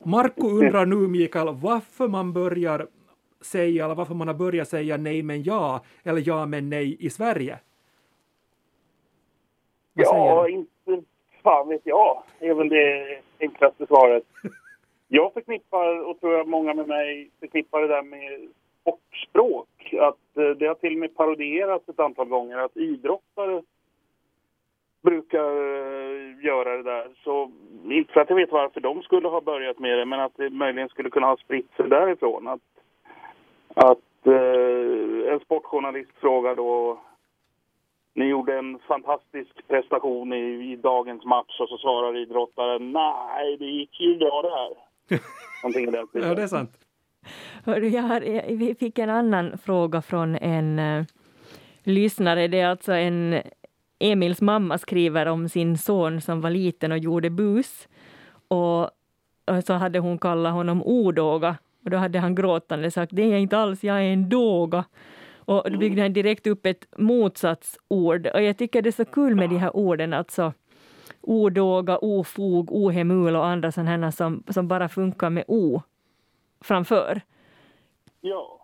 Marco 0.04 0.48
undrar 0.48 0.86
nu 0.86 0.96
Mikael 0.96 1.48
varför 1.62 2.08
man 2.08 2.32
börjar 2.32 2.86
säga, 3.40 3.84
eller 3.84 3.94
varför 3.94 4.14
man 4.14 4.28
har 4.28 4.34
börjat 4.34 4.68
säga 4.68 4.96
nej 4.96 5.22
men 5.22 5.42
ja, 5.42 5.80
eller 6.04 6.22
ja 6.26 6.46
men 6.46 6.70
nej 6.70 6.96
i 7.00 7.10
Sverige? 7.10 7.58
Vad 9.94 10.06
ja, 10.06 10.48
inte 10.48 11.02
fan 11.42 11.68
vet 11.68 11.80
jag, 11.84 12.22
är 12.38 12.54
väl 12.54 12.68
det 12.68 13.18
enklaste 13.40 13.86
svaret. 13.86 14.24
Jag 15.10 15.32
förknippar, 15.32 16.08
och 16.10 16.20
tror 16.20 16.32
jag 16.32 16.48
många 16.48 16.74
med 16.74 16.88
mig 16.88 17.30
förknippar 17.40 17.82
det 17.82 17.88
där 17.88 18.02
med 18.02 18.48
sportspråk. 18.80 19.94
Att 20.00 20.36
eh, 20.36 20.50
det 20.50 20.66
har 20.66 20.74
till 20.74 20.92
och 20.92 20.98
med 20.98 21.16
parodierats 21.16 21.88
ett 21.88 22.00
antal 22.00 22.28
gånger 22.28 22.58
att 22.58 22.76
idrottare 22.76 23.62
brukar 25.02 25.50
eh, 25.50 26.44
göra 26.44 26.76
det 26.76 26.82
där. 26.82 27.08
Så 27.24 27.50
inte 27.84 28.12
för 28.12 28.20
att 28.20 28.30
jag 28.30 28.36
vet 28.36 28.52
varför 28.52 28.80
de 28.80 29.02
skulle 29.02 29.28
ha 29.28 29.40
börjat 29.40 29.78
med 29.78 29.98
det, 29.98 30.04
men 30.04 30.20
att 30.20 30.36
det 30.36 30.50
möjligen 30.50 30.88
skulle 30.88 31.10
kunna 31.10 31.26
ha 31.26 31.36
spritt 31.36 31.76
sig 31.76 31.88
därifrån. 31.88 32.48
Att, 32.48 32.60
att 33.74 34.26
eh, 34.26 35.32
en 35.32 35.40
sportjournalist 35.40 36.10
frågar 36.20 36.54
då 36.54 37.00
ni 38.14 38.24
gjorde 38.24 38.58
en 38.58 38.78
fantastisk 38.78 39.68
prestation 39.68 40.32
i, 40.32 40.72
i, 40.72 40.76
dagens 40.76 41.24
match 41.24 41.60
och 41.60 41.68
så 41.68 41.78
svarar 41.78 42.16
idrottaren 42.16 42.92
nej, 42.92 43.56
det 43.56 43.64
gick 43.64 44.00
ju 44.00 44.18
bra 44.18 44.42
det 44.42 44.50
här. 44.50 44.70
Någonting 45.62 45.88
i 45.88 45.90
den 45.90 46.08
Ja, 46.12 46.34
det 46.34 46.42
är 46.42 46.46
sant. 46.46 46.70
Jag 47.64 48.02
har, 48.02 48.20
vi 48.56 48.74
fick 48.74 48.98
en 48.98 49.10
annan 49.10 49.58
fråga 49.58 50.02
från 50.02 50.36
en 50.36 50.78
uh, 50.78 51.04
lyssnare. 51.82 52.48
Det 52.48 52.60
är 52.60 52.68
alltså 52.68 52.92
en 52.92 53.42
Emils 53.98 54.40
mamma 54.40 54.78
skriver 54.78 55.26
om 55.26 55.48
sin 55.48 55.78
son 55.78 56.20
som 56.20 56.40
var 56.40 56.50
liten 56.50 56.92
och 56.92 56.98
gjorde 56.98 57.30
bus. 57.30 57.88
Och, 58.48 58.82
och 59.44 59.64
så 59.66 59.72
hade 59.72 59.98
hon 59.98 60.18
kallat 60.18 60.52
honom 60.52 60.82
odåga. 60.82 61.56
Och 61.84 61.90
då 61.90 61.96
hade 61.96 62.18
han 62.18 62.34
gråtande 62.34 62.90
sagt 62.90 63.16
det 63.16 63.22
är 63.22 63.30
jag 63.30 63.40
inte 63.40 63.58
alls, 63.58 63.84
jag 63.84 63.96
är 63.96 64.12
en 64.12 64.28
dåga. 64.28 64.84
Och 65.36 65.70
då 65.70 65.78
byggde 65.78 66.02
han 66.02 66.12
direkt 66.12 66.46
upp 66.46 66.66
ett 66.66 66.86
motsatsord. 66.96 68.26
Och 68.26 68.42
jag 68.42 68.58
tycker 68.58 68.82
det 68.82 68.88
är 68.88 68.92
så 68.92 69.04
kul 69.04 69.34
med 69.34 69.50
de 69.50 69.56
här 69.56 69.76
orden, 69.76 70.12
alltså 70.12 70.52
odåga, 71.20 71.98
ofog, 71.98 72.72
ohemul 72.72 73.36
och 73.36 73.46
andra 73.46 73.72
sådana 73.72 74.12
som, 74.12 74.42
som 74.48 74.68
bara 74.68 74.88
funkar 74.88 75.30
med 75.30 75.44
o 75.48 75.82
framför. 76.60 77.20
Ja. 78.20 78.60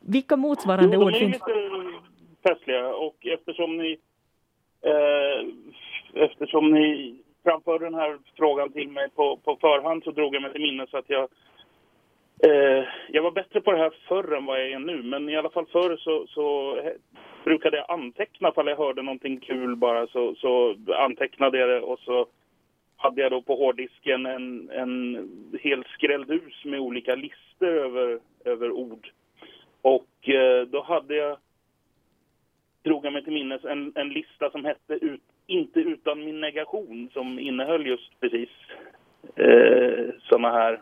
Vilka 0.00 0.36
motsvarande 0.36 0.96
jo, 0.96 1.02
ord 1.02 1.16
finns? 1.16 1.38
De 1.38 1.52
är 1.52 1.84
lite 1.84 2.08
festliga 2.48 2.88
och 2.88 3.26
eftersom 3.26 3.76
ni 3.76 3.98
Eh, 4.82 5.46
eftersom 6.14 6.70
ni 6.70 7.16
framförde 7.42 7.84
den 7.84 7.94
här 7.94 8.18
frågan 8.36 8.72
till 8.72 8.88
mig 8.88 9.10
på, 9.10 9.36
på 9.36 9.56
förhand 9.60 10.04
så 10.04 10.10
drog 10.10 10.34
jag 10.34 10.42
mig 10.42 10.52
till 10.52 10.60
minnes 10.60 10.94
att 10.94 11.10
jag 11.10 11.28
Eh, 12.42 12.84
jag 13.08 13.22
var 13.22 13.30
bättre 13.30 13.60
på 13.60 13.72
det 13.72 13.78
här 13.78 13.92
förr 14.08 14.36
än 14.36 14.46
vad 14.46 14.60
jag 14.60 14.70
är 14.70 14.78
nu, 14.78 15.02
men 15.02 15.28
i 15.28 15.36
alla 15.36 15.50
fall 15.50 15.66
förr 15.66 15.96
så, 15.96 16.26
så 16.26 16.76
brukade 17.44 17.76
jag 17.76 17.90
anteckna 17.90 18.48
ifall 18.48 18.66
jag 18.66 18.76
hörde 18.76 19.02
någonting 19.02 19.40
kul 19.40 19.76
bara 19.76 20.06
så, 20.06 20.34
så 20.34 20.76
antecknade 20.88 21.58
jag 21.58 21.68
det 21.68 21.80
och 21.80 21.98
så 21.98 22.26
hade 22.96 23.20
jag 23.22 23.30
då 23.30 23.42
på 23.42 23.54
hårddisken 23.54 24.26
en, 24.26 24.70
en 24.70 25.28
hel 25.60 25.84
skrälldus 25.84 26.64
med 26.64 26.80
olika 26.80 27.14
listor 27.14 27.68
över, 27.68 28.18
över 28.44 28.70
ord. 28.70 29.10
Och 29.82 30.28
eh, 30.28 30.66
då 30.66 30.82
hade 30.82 31.16
jag, 31.16 31.36
drog 32.82 33.06
jag 33.06 33.12
mig 33.12 33.24
till 33.24 33.32
minnes, 33.32 33.64
en, 33.64 33.92
en 33.94 34.08
lista 34.08 34.50
som 34.50 34.64
hette 34.64 34.94
ut, 34.94 35.20
Inte 35.46 35.80
utan 35.80 36.24
min 36.24 36.40
negation 36.40 37.10
som 37.12 37.38
innehöll 37.38 37.86
just 37.86 38.20
precis 38.20 38.48
eh, 39.36 40.14
sådana 40.28 40.50
här 40.50 40.80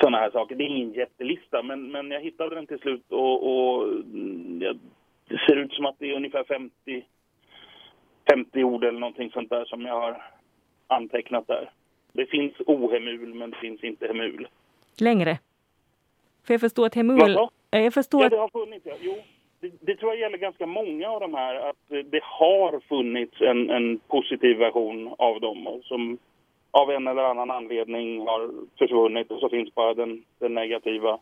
sådana 0.00 0.18
här 0.18 0.30
saker. 0.30 0.54
Det 0.56 0.64
är 0.64 0.68
ingen 0.68 0.92
jättelista, 0.92 1.62
men, 1.62 1.92
men 1.92 2.10
jag 2.10 2.20
hittade 2.20 2.54
den 2.54 2.66
till 2.66 2.78
slut 2.78 3.04
och, 3.08 3.46
och 3.46 3.88
ja, 4.60 4.74
det 5.28 5.38
ser 5.48 5.56
ut 5.56 5.72
som 5.72 5.86
att 5.86 5.98
det 5.98 6.10
är 6.10 6.16
ungefär 6.16 6.44
50, 6.44 7.04
50 8.30 8.64
ord 8.64 8.84
eller 8.84 9.00
någonting 9.00 9.30
sånt 9.30 9.50
där 9.50 9.64
som 9.64 9.86
jag 9.86 10.00
har 10.00 10.22
antecknat 10.86 11.46
där. 11.46 11.70
Det 12.12 12.26
finns 12.26 12.52
ohemul, 12.66 13.34
men 13.34 13.50
det 13.50 13.56
finns 13.56 13.84
inte 13.84 14.06
hemul. 14.06 14.48
Längre? 15.00 15.38
För 16.44 16.54
jag 16.54 16.60
förstår 16.60 16.86
att 16.86 16.94
hemul... 16.94 17.36
Jag 17.70 17.94
förstår 17.94 18.22
ja, 18.22 18.28
det 18.28 18.36
har 18.36 18.48
funnits. 18.48 18.86
Ja. 18.86 18.94
Jo, 19.00 19.14
det, 19.80 19.96
tror 19.96 20.12
jag 20.12 20.20
gäller 20.20 20.38
ganska 20.38 20.66
många 20.66 21.10
av 21.10 21.20
de 21.20 21.34
här. 21.34 21.54
Att 21.54 21.76
det 21.88 22.22
har 22.22 22.80
funnits 22.80 23.40
en, 23.40 23.70
en 23.70 23.98
positiv 23.98 24.58
version 24.58 25.14
av 25.18 25.40
dem 25.40 25.80
som 25.82 26.18
av 26.70 26.90
en 26.90 27.06
eller 27.06 27.22
annan 27.22 27.50
anledning 27.50 28.20
har 28.20 28.50
försvunnit 28.78 29.30
och 29.30 29.40
så 29.40 29.48
finns 29.48 29.74
bara 29.74 29.94
den, 29.94 30.24
den 30.38 30.54
negativa 30.54 31.18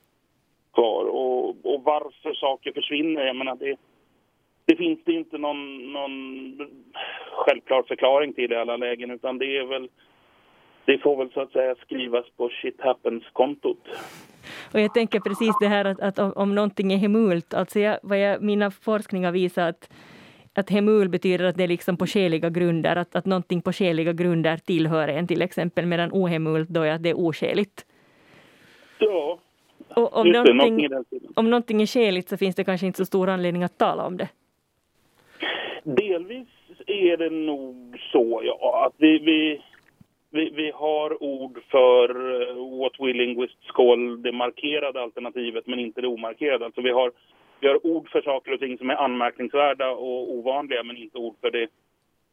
kvar. 0.75 1.05
Och, 1.05 1.49
och, 1.49 1.83
varför 1.85 2.35
saker 2.35 2.73
försvinner, 2.73 3.27
jag 3.27 3.37
menar 3.37 3.57
det, 3.57 3.77
det 4.65 4.77
finns 4.77 4.99
det 5.05 5.13
inte 5.13 5.39
någon, 5.39 5.93
någon 5.93 6.57
självklar 7.33 7.83
förklaring 7.83 8.33
till 8.33 8.53
i 8.53 8.57
alla 8.57 8.77
lägen 8.77 9.11
utan 9.11 9.39
det 9.39 9.57
är 9.57 9.65
väl 9.65 9.89
det 10.85 10.99
får 10.99 11.17
väl 11.17 11.31
så 11.33 11.41
att 11.41 11.53
säga 11.53 11.75
skrivas 11.75 12.27
på 12.37 12.49
shit 12.49 12.81
happens-kontot. 12.81 13.79
Och 14.73 14.81
jag 14.81 14.95
tänker 14.95 15.21
precis 15.21 15.55
det 15.61 15.69
här 15.69 15.85
att, 15.85 16.01
att 16.01 16.37
om 16.37 16.55
någonting 16.55 16.93
är 16.93 16.97
hemult, 16.97 17.55
alltså 17.55 17.81
jag, 17.81 17.99
vad 18.03 18.19
jag, 18.19 18.43
mina 18.43 18.71
forskningar 18.71 19.33
visar 19.33 19.69
att 19.69 19.91
att 20.55 20.71
hemul 20.71 21.09
betyder 21.09 21.45
att 21.45 21.57
det 21.57 21.65
är 21.65 21.69
liksom 21.69 21.97
på 21.97 22.07
skäliga 22.07 22.51
grunder, 22.51 22.97
att, 22.97 23.17
att 23.17 23.27
någonting 23.27 23.63
på 23.63 23.73
skäliga 23.73 24.13
grunder 24.13 24.57
tillhör 24.57 25.09
en 25.09 25.27
till 25.27 25.43
exempel, 25.43 25.87
medan 25.87 26.11
ohemult 26.13 26.69
då 26.69 26.83
är 26.83 26.93
att 26.93 27.03
det 27.03 27.11
är 27.11 27.19
oskäligt. 27.19 27.87
Ja, 28.99 29.39
och 29.89 30.17
om, 30.17 30.29
någonting, 30.29 30.89
om 31.35 31.51
någonting 31.51 31.83
är 31.83 31.87
skäligt 31.87 32.29
så 32.29 32.37
finns 32.37 32.57
det 32.57 32.65
kanske 32.65 32.87
inte 32.87 32.97
så 32.97 33.05
stor 33.05 33.29
anledning 33.29 33.63
att 33.63 33.79
tala 33.79 34.07
om 34.07 34.17
det. 34.17 34.29
Delvis 35.83 36.49
är 36.87 37.17
det 37.17 37.31
nog 37.31 37.99
så, 38.13 38.41
ja, 38.45 38.87
att 38.87 38.95
vi, 38.97 39.19
vi, 39.19 39.63
vi, 40.31 40.51
vi 40.51 40.71
har 40.75 41.23
ord 41.23 41.63
för 41.71 42.17
uh, 42.17 42.81
what 42.81 42.93
we 42.99 43.13
linguists 43.13 43.71
call 43.71 44.23
det 44.23 44.33
markerade 44.33 45.03
alternativet 45.03 45.67
men 45.67 45.79
inte 45.79 46.01
det 46.01 46.07
omarkerade. 46.07 46.65
Alltså 46.65 46.81
vi 46.81 46.91
har 46.91 47.13
vi 47.61 47.69
har 47.69 47.87
ord 47.87 48.09
för 48.09 48.23
saker 48.23 48.53
och 48.53 48.61
ting 48.61 48.79
som 48.79 48.91
är 48.91 48.95
anmärkningsvärda 48.95 49.91
och 49.91 50.35
ovanliga 50.35 50.83
men 50.83 50.97
inte 50.97 51.19
ord 51.19 51.37
för 51.41 51.51
det 51.51 51.69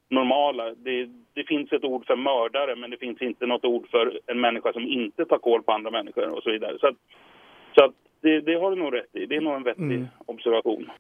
normala. 0.10 0.74
Det, 0.74 1.10
det, 1.34 1.44
finns 1.44 1.72
ett 1.72 1.84
ord 1.84 2.06
för 2.06 2.16
mördare 2.16 2.76
men 2.76 2.90
det 2.90 2.98
finns 2.98 3.22
inte 3.22 3.46
något 3.46 3.66
ord 3.66 3.90
för 3.90 4.20
en 4.26 4.42
människa 4.42 4.74
som 4.74 4.88
inte 4.88 5.26
tar 5.26 5.38
koll 5.38 5.64
på 5.64 5.72
andra 5.72 5.92
människor 5.92 6.30
och 6.30 6.44
så 6.44 6.52
vidare. 6.52 6.78
Så, 6.80 6.88
att, 6.88 6.96
så 7.76 7.86
att 7.86 7.94
det, 8.22 8.42
det, 8.42 8.54
har 8.54 8.70
du 8.72 8.76
nog 8.76 8.94
rätt 8.94 9.16
i. 9.16 9.26
Det 9.26 9.36
är 9.36 9.42
nog 9.42 9.54
en 9.54 9.64
vettig 9.64 9.84
mm. 9.84 10.08
observation. 10.26 10.92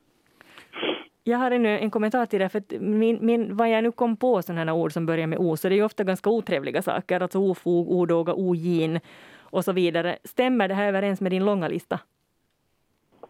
Jag 1.27 1.37
har 1.37 1.51
ännu 1.51 1.79
en 1.79 1.91
kommentar 1.91 2.25
till 2.25 2.39
det, 2.39 2.49
för 2.49 2.79
min, 2.79 3.25
min, 3.25 3.55
vad 3.55 3.69
jag 3.69 3.83
nu 3.83 3.91
kom 3.91 4.17
på 4.17 4.41
sådana 4.41 4.71
här 4.71 4.79
ord 4.79 4.91
som 4.91 5.05
börjar 5.05 5.27
med 5.27 5.39
o, 5.39 5.57
så 5.57 5.69
det 5.69 5.75
är 5.75 5.77
ju 5.77 5.83
ofta 5.83 6.03
ganska 6.03 6.29
otrevliga 6.29 6.81
saker, 6.81 7.19
alltså 7.21 7.39
ofog, 7.39 7.91
odåga, 7.91 8.33
ogin 8.33 8.99
och 9.43 9.63
så 9.63 9.71
vidare. 9.73 10.17
Stämmer 10.23 10.67
det 10.67 10.73
här 10.73 10.87
överens 10.87 11.21
med 11.21 11.31
din 11.31 11.45
långa 11.45 11.67
lista? 11.67 11.99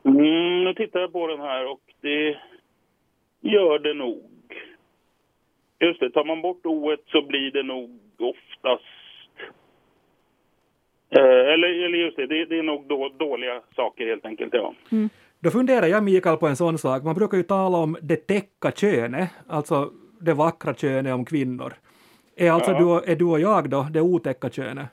Mm, 0.05 0.63
nu 0.63 0.73
tittar 0.73 0.99
jag 0.99 1.13
på 1.13 1.27
den 1.27 1.39
här 1.39 1.71
och 1.71 1.81
det 2.01 2.37
gör 3.41 3.79
det 3.79 3.93
nog. 3.93 4.23
Just 5.79 5.99
det, 5.99 6.09
tar 6.09 6.25
man 6.25 6.41
bort 6.41 6.65
o 6.65 6.95
så 7.07 7.21
blir 7.21 7.51
det 7.51 7.63
nog 7.63 7.99
oftast... 8.19 8.85
Eh, 11.09 11.53
eller, 11.53 11.85
eller 11.85 11.97
just 11.97 12.17
det, 12.17 12.27
det, 12.27 12.45
det 12.45 12.59
är 12.59 12.63
nog 12.63 12.87
då, 12.87 13.09
dåliga 13.17 13.61
saker 13.75 14.07
helt 14.07 14.25
enkelt, 14.25 14.53
ja. 14.53 14.73
Mm. 14.91 15.09
Då 15.39 15.49
funderar 15.49 15.87
jag, 15.87 16.03
Mikael, 16.03 16.37
på 16.37 16.47
en 16.47 16.55
sån 16.55 16.77
sak. 16.77 17.03
Man 17.03 17.15
brukar 17.15 17.37
ju 17.37 17.43
tala 17.43 17.77
om 17.77 17.97
det 18.01 18.15
täcka 18.15 18.71
könet, 18.71 19.29
alltså 19.47 19.91
det 20.19 20.33
vackra 20.33 20.73
könet 20.73 21.13
om 21.13 21.25
kvinnor. 21.25 21.73
Är 22.35 22.51
alltså 22.51 22.71
ja. 22.71 22.79
du, 22.79 23.11
är 23.11 23.15
du 23.15 23.25
och 23.25 23.39
jag 23.39 23.69
då 23.69 23.87
det 23.91 24.01
otäcka 24.01 24.49
könet? 24.49 24.87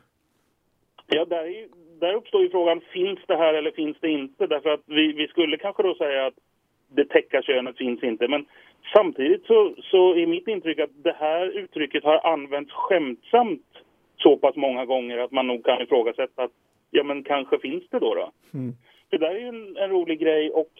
Ja, 1.07 1.25
där 1.25 1.45
är 1.45 1.69
där 2.01 2.15
uppstår 2.15 2.43
ju 2.43 2.51
frågan, 2.51 2.81
finns 2.81 3.19
det 3.27 3.37
här 3.37 3.55
eller 3.55 3.71
finns 3.71 3.97
det 4.01 4.09
inte? 4.09 4.47
Därför 4.47 4.71
att 4.71 4.81
vi, 4.87 5.13
vi 5.13 5.29
skulle 5.29 5.57
kanske 5.57 5.83
då 5.83 5.95
säga 5.95 6.27
att 6.27 6.35
det 6.89 7.05
täcka 7.05 7.43
könet 7.43 7.77
finns 7.77 8.03
inte. 8.03 8.29
Men 8.29 8.47
samtidigt 8.95 9.45
så, 9.47 9.75
så 9.83 10.15
är 10.15 10.27
mitt 10.27 10.49
intryck 10.49 10.79
att 10.79 11.05
det 11.05 11.17
här 11.19 11.59
uttrycket 11.59 12.05
har 12.05 12.27
använts 12.27 12.73
skämtsamt 12.73 13.71
så 14.17 14.37
pass 14.37 14.57
många 14.57 14.85
gånger 14.85 15.19
att 15.19 15.33
man 15.33 15.47
nog 15.47 15.65
kan 15.65 15.83
ifrågasätta 15.83 16.43
att 16.43 16.51
ja 16.91 17.03
men 17.03 17.25
kanske 17.25 17.59
finns 17.59 17.85
det 17.91 17.99
då. 17.99 18.15
då. 18.15 18.31
Mm. 18.55 18.75
Det 19.14 19.18
där 19.18 19.35
är 19.35 19.38
ju 19.38 19.48
en, 19.48 19.77
en, 19.77 19.90
rolig 19.90 20.20
grej 20.20 20.50
och 20.50 20.70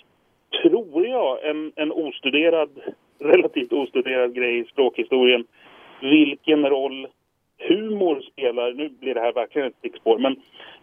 tror 0.63 1.07
jag 1.07 1.45
en, 1.51 1.73
en 1.77 1.93
ostuderad, 1.93 2.71
relativt 3.19 3.73
ostuderad 3.73 4.35
grej 4.35 4.59
i 4.59 4.65
språkhistorien. 4.65 5.47
Vilken 6.01 6.67
roll 6.67 7.09
humor 7.59 8.21
spelar, 8.33 8.73
nu 8.73 8.89
blir 8.89 9.15
det 9.15 9.21
här 9.21 9.33
verkligen 9.33 9.69
ett 9.69 9.77
stickspår, 9.79 10.19
men 10.19 10.37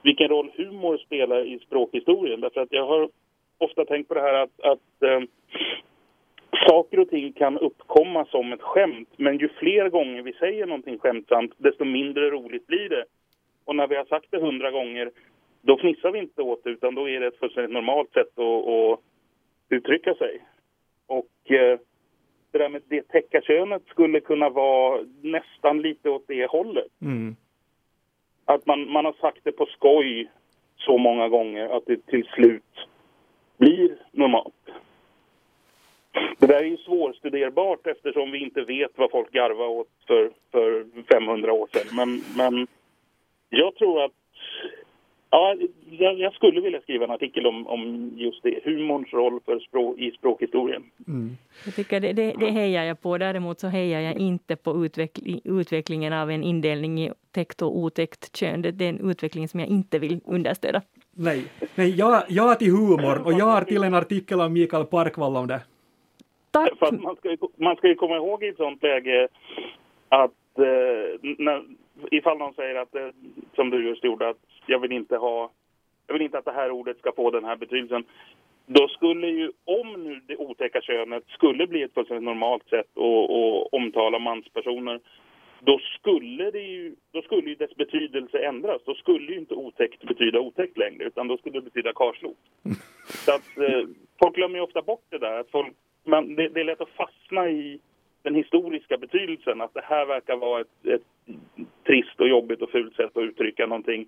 vilken 0.04 0.28
roll 0.28 0.52
humor 0.56 0.98
spelar 0.98 1.46
i 1.46 1.60
språkhistorien. 1.60 2.42
Därför 2.42 2.62
att 2.62 2.72
jag 2.72 2.86
har 2.86 3.10
ofta 3.58 3.86
tänkt 3.86 4.08
på 4.08 4.14
det 4.14 4.22
här 4.22 4.34
att, 4.34 4.62
att 4.62 5.04
eh, 5.04 5.22
saker 6.68 7.00
och 7.00 7.10
ting 7.10 7.34
kan 7.34 7.58
uppkomma 7.58 8.26
som 8.26 8.54
ett 8.54 8.62
skämt, 8.62 9.10
men 9.18 9.38
ju 9.38 9.50
fler 9.50 9.90
gånger 9.90 10.22
vi 10.22 10.34
säger 10.34 10.66
någonting 10.66 11.00
skämtsamt, 11.00 11.54
desto 11.58 11.86
mindre 11.86 12.30
roligt 12.30 12.68
blir 12.68 12.90
det. 12.90 13.04
Och 13.66 13.76
när 13.76 13.88
vi 13.88 13.96
har 13.96 14.06
sagt 14.06 14.28
det 14.30 14.40
hundra 14.40 14.72
gånger, 14.72 15.12
då 15.62 15.78
fnissar 15.78 16.12
vi 16.12 16.20
inte 16.20 16.42
åt 16.42 16.64
det, 16.64 16.70
utan 16.70 16.96
då 16.96 17.10
är 17.10 17.20
det 17.20 17.28
ett 17.28 17.40
fullständigt 17.40 17.74
normalt 17.74 18.14
sätt 18.14 18.40
att, 18.40 18.68
att 18.68 19.00
uttrycka 19.70 20.16
sig. 20.16 20.42
Och 21.08 21.52
eh, 21.52 21.80
det 22.52 22.58
där 22.58 22.70
med 22.70 22.82
det 22.88 23.08
täcka 23.08 23.42
könet 23.42 23.86
skulle 23.88 24.20
kunna 24.20 24.50
vara 24.50 25.06
nästan 25.22 25.82
lite 25.82 26.10
åt 26.10 26.28
det 26.28 26.46
hållet. 26.46 26.92
Mm. 27.02 27.36
Att 28.46 28.66
man, 28.66 28.92
man 28.92 29.06
har 29.06 29.14
sagt 29.14 29.40
det 29.44 29.52
på 29.52 29.66
skoj 29.66 30.32
så 30.78 30.98
många 30.98 31.30
gånger 31.30 31.78
att 31.78 31.86
det 31.86 32.06
till 32.06 32.26
slut 32.26 32.88
blir 33.58 33.98
normalt. 34.12 34.54
det 36.38 36.48
där 36.48 36.60
är 36.60 36.66
ju 36.66 36.78
svårstuderbart 36.78 37.88
eftersom 37.88 38.32
vi 38.32 38.44
inte 38.44 38.62
vet 38.62 38.92
vad 38.96 39.12
folk 39.12 39.32
garvade 39.32 39.70
åt 39.70 39.90
för, 40.08 40.32
för 40.52 40.86
500 41.14 41.54
år 41.54 41.68
sedan. 41.74 41.96
Men, 41.96 42.24
men 42.38 42.68
jag 43.50 43.76
tror 43.76 44.04
att 44.04 44.21
Ja, 45.34 45.56
jag, 45.90 46.20
jag, 46.20 46.34
skulle 46.34 46.62
vilja 46.62 46.82
skriva 46.82 47.06
en 47.06 47.12
artikel 47.12 47.48
om, 47.48 47.68
om 47.68 48.12
just 48.16 48.44
det, 48.44 48.60
humorns 48.64 49.14
roll 49.14 49.40
för 49.46 49.60
språk, 49.60 49.98
i 49.98 50.12
språkhistorien. 50.12 50.84
Mm. 51.08 51.30
Jag 51.66 51.76
tycker 51.76 52.00
det, 52.00 52.14
det, 52.14 52.34
det 52.40 52.50
hejar 52.50 52.84
jag 52.84 53.02
på. 53.02 53.18
Däremot 53.18 53.60
så 53.60 53.68
hejar 53.68 54.02
jag 54.02 54.18
inte 54.18 54.56
på 54.56 54.86
utveckling, 54.86 55.42
utvecklingen 55.44 56.14
av 56.14 56.32
en 56.32 56.44
indelning 56.44 57.00
i 57.02 57.12
täckt 57.32 57.62
och 57.62 57.78
otäckt 57.78 58.36
kön. 58.36 58.62
Det, 58.62 58.72
det 58.72 58.86
är 58.86 58.90
en 58.90 59.10
utveckling 59.10 59.48
som 59.48 59.60
jag 59.60 59.70
inte 59.70 60.00
vill 60.00 60.20
understöda. 60.26 60.82
Nej, 61.12 61.46
Nej 61.76 61.90
jag, 61.90 62.24
jag 62.28 62.60
till 62.60 62.72
humor 62.72 63.26
och 63.26 63.34
jag 63.34 63.46
har 63.46 63.62
till 63.62 63.84
en 63.84 63.94
artikel 63.94 64.42
av 64.42 64.52
Mikael 64.52 64.86
Parkvall 64.86 65.38
om 65.38 65.48
det. 65.48 65.62
Tack! 66.52 66.78
För 66.80 66.92
man, 66.92 67.16
ska 67.16 67.30
ju, 67.30 67.38
man 67.56 67.76
ska 67.76 67.88
ju 67.88 67.96
komma 67.96 68.16
ihåg 68.16 68.44
i 68.44 68.48
ett 68.48 68.58
sånt 68.58 68.84
läge 68.84 69.28
att 70.10 70.32
eh, 70.58 71.20
när, 71.38 71.64
ifall 72.12 72.38
någon 72.38 72.54
säger 72.54 72.76
att, 72.76 72.96
eh, 72.96 73.08
som 73.56 73.70
du 73.70 73.90
just 73.90 74.04
gjorde, 74.04 74.30
att 74.30 74.38
jag 74.72 74.80
vill 74.80 74.92
inte 74.92 75.18
ha, 75.18 75.52
jag 76.08 76.14
vill 76.14 76.22
inte 76.22 76.38
att 76.38 76.46
det 76.46 76.52
här 76.52 76.72
ordet 76.72 76.98
ska 76.98 77.12
få 77.12 77.32
den 77.32 77.46
här 77.46 77.56
betydelsen. 77.56 78.04
Då 78.66 78.88
skulle 78.88 79.28
ju, 79.28 79.52
om 79.66 80.04
nu 80.04 80.22
det 80.28 80.38
otäcka 80.38 80.82
könet 80.82 81.24
skulle 81.28 81.68
bli 81.68 81.84
ett 81.84 81.94
fullständigt 81.94 82.24
normalt 82.24 82.70
sätt 82.70 82.98
att, 82.98 83.30
att 83.32 83.68
omtala 83.72 84.20
manspersoner, 84.20 85.00
då 85.60 85.80
skulle, 85.80 86.52
det 86.52 86.60
ju, 86.60 86.96
då 87.12 87.22
skulle 87.22 87.50
ju 87.50 87.56
dess 87.56 87.76
betydelse 87.76 88.40
ändras. 88.40 88.82
Då 88.86 88.94
skulle 88.94 89.32
ju 89.32 89.38
inte 89.38 89.54
otäckt 89.54 90.04
betyda 90.04 90.40
otäckt 90.40 90.78
längre, 90.78 91.04
utan 91.04 91.28
då 91.28 91.38
skulle 91.38 91.60
det 91.60 91.66
betyda 91.66 91.94
karslok. 91.94 92.38
Så 93.06 93.32
att 93.32 93.58
eh, 93.58 93.88
folk 94.20 94.36
glömmer 94.36 94.56
ju 94.56 94.64
ofta 94.64 94.82
bort 94.82 95.06
det 95.10 95.18
där. 95.18 95.40
Att 95.40 95.52
folk, 95.52 95.74
man, 96.04 96.36
det, 96.36 96.50
det, 96.50 96.60
är 96.60 96.64
lätt 96.64 96.82
att 96.82 96.90
fastna 96.90 97.50
i 97.50 97.80
den 98.24 98.36
historiska 98.36 98.98
betydelsen, 98.98 99.62
att 99.62 99.74
det 99.74 99.84
här 99.84 100.06
verkar 100.06 100.36
vara 100.36 100.62
ett, 100.62 100.86
ett 100.86 101.36
trist 101.86 102.20
och 102.20 102.30
jobbigt 102.30 102.62
och 102.62 102.70
fult 102.70 102.96
sätt 102.96 103.18
att 103.18 103.24
uttrycka 103.24 103.66
någonting. 103.66 104.08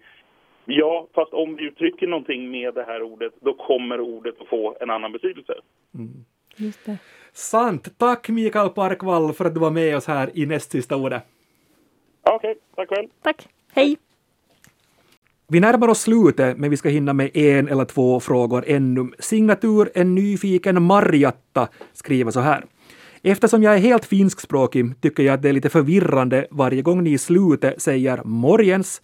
Ja, 0.65 1.07
fast 1.15 1.33
om 1.33 1.55
vi 1.55 1.63
uttrycker 1.63 2.07
någonting 2.07 2.51
med 2.51 2.73
det 2.73 2.83
här 2.83 3.01
ordet, 3.01 3.33
då 3.39 3.53
kommer 3.53 3.99
ordet 3.99 4.41
att 4.41 4.47
få 4.47 4.77
en 4.79 4.89
annan 4.89 5.11
betydelse. 5.11 5.53
Mm. 5.95 6.25
Just 6.55 6.85
det. 6.85 6.97
Sant! 7.33 7.97
Tack 7.97 8.29
Mikael 8.29 8.69
Parkvall 8.69 9.33
för 9.33 9.45
att 9.45 9.53
du 9.53 9.59
var 9.59 9.71
med 9.71 9.97
oss 9.97 10.07
här 10.07 10.29
i 10.33 10.45
näst 10.45 10.71
sista 10.71 10.95
ordet. 10.95 11.23
Okej, 12.23 12.51
okay, 12.51 12.61
tack 12.75 12.89
själv. 12.89 13.07
Tack. 13.21 13.47
Hej! 13.73 13.97
Vi 15.47 15.59
närmar 15.59 15.87
oss 15.87 16.01
slutet, 16.01 16.57
men 16.57 16.69
vi 16.69 16.77
ska 16.77 16.89
hinna 16.89 17.13
med 17.13 17.37
en 17.37 17.67
eller 17.67 17.85
två 17.85 18.19
frågor 18.19 18.63
ännu. 18.67 19.11
Signatur 19.19 19.89
En 19.95 20.15
nyfiken 20.15 20.83
Marjatta 20.83 21.67
skriver 21.93 22.31
så 22.31 22.39
här. 22.39 22.63
Eftersom 23.23 23.63
jag 23.63 23.73
är 23.73 23.77
helt 23.77 24.05
finskspråkig 24.05 25.01
tycker 25.01 25.23
jag 25.23 25.33
att 25.33 25.41
det 25.41 25.49
är 25.49 25.53
lite 25.53 25.69
förvirrande 25.69 26.47
varje 26.51 26.81
gång 26.81 27.03
ni 27.03 27.11
i 27.11 27.17
slutet 27.17 27.81
säger 27.81 28.21
morgens. 28.23 29.01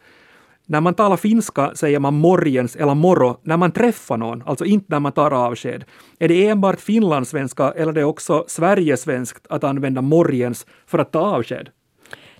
När 0.69 0.81
man 0.81 0.93
talar 0.93 1.17
finska 1.17 1.71
säger 1.75 1.99
man 1.99 2.13
morgens 2.13 2.75
eller 2.75 2.95
moro 2.95 3.37
när 3.43 3.57
man 3.57 3.71
träffar 3.71 4.17
någon, 4.17 4.43
alltså 4.45 4.65
inte 4.65 4.85
när 4.87 4.99
man 4.99 5.11
tar 5.11 5.31
avsked. 5.31 5.83
Är 6.19 6.27
det 6.27 6.47
enbart 6.47 6.79
finlandssvenska 6.79 7.71
eller 7.71 7.91
är 7.91 7.95
det 7.95 8.03
också 8.03 8.43
sverigesvenskt 8.47 9.47
att 9.49 9.63
använda 9.63 10.01
morgens 10.01 10.65
för 10.85 10.99
att 10.99 11.11
ta 11.11 11.19
avsked? 11.19 11.69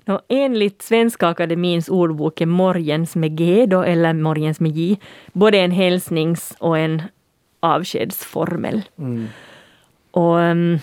No, 0.06 0.20
enligt 0.30 0.82
Svenska 0.82 1.28
Akademins 1.28 1.90
ordbok 1.90 2.42
är 2.42 2.46
morgens 2.46 3.16
med 3.16 3.38
G 3.38 3.66
då, 3.66 3.82
eller 3.84 4.14
morgens 4.14 4.60
med 4.60 4.72
J 4.72 5.00
både 5.34 5.58
en 5.58 5.72
hälsnings 5.72 6.56
och 6.60 6.78
en 6.78 7.02
avskedsformel. 7.60 8.82
Mm. 8.98 9.28
Och, 10.12 10.36
um, 10.36 10.80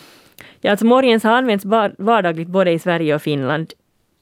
Ja, 0.60 0.70
alltså 0.70 0.86
morgens 0.86 1.24
har 1.24 1.32
använts 1.32 1.64
vardagligt 1.98 2.48
både 2.48 2.70
i 2.70 2.78
Sverige 2.78 3.14
och 3.14 3.22
Finland 3.22 3.72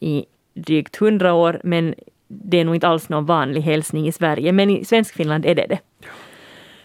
i 0.00 0.24
drygt 0.54 0.96
hundra 0.96 1.34
år, 1.34 1.60
men 1.64 1.94
det 2.28 2.60
är 2.60 2.64
nog 2.64 2.74
inte 2.74 2.88
alls 2.88 3.08
någon 3.08 3.26
vanlig 3.26 3.60
hälsning 3.60 4.08
i 4.08 4.12
Sverige, 4.12 4.52
men 4.52 4.70
i 4.70 4.84
Svenskfinland 4.84 5.46
är 5.46 5.54
det 5.54 5.66
det. 5.66 5.78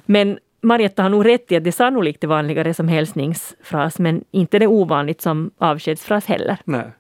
Men 0.06 0.40
Marietta 0.62 1.04
har 1.04 1.10
nog 1.10 1.26
rätt 1.26 1.52
i 1.52 1.56
att 1.56 1.64
det 1.64 1.72
sannolikt 1.72 2.24
är 2.24 2.28
vanligare 2.28 2.74
som 2.74 2.88
hälsningsfras, 2.88 4.00
men 4.00 4.24
inte 4.32 4.60
det 4.60 4.68
ovanligt 4.68 5.22
som 5.22 5.52
avskedsfras 5.58 6.26
heller. 6.26 6.58
Nej. 6.64 6.92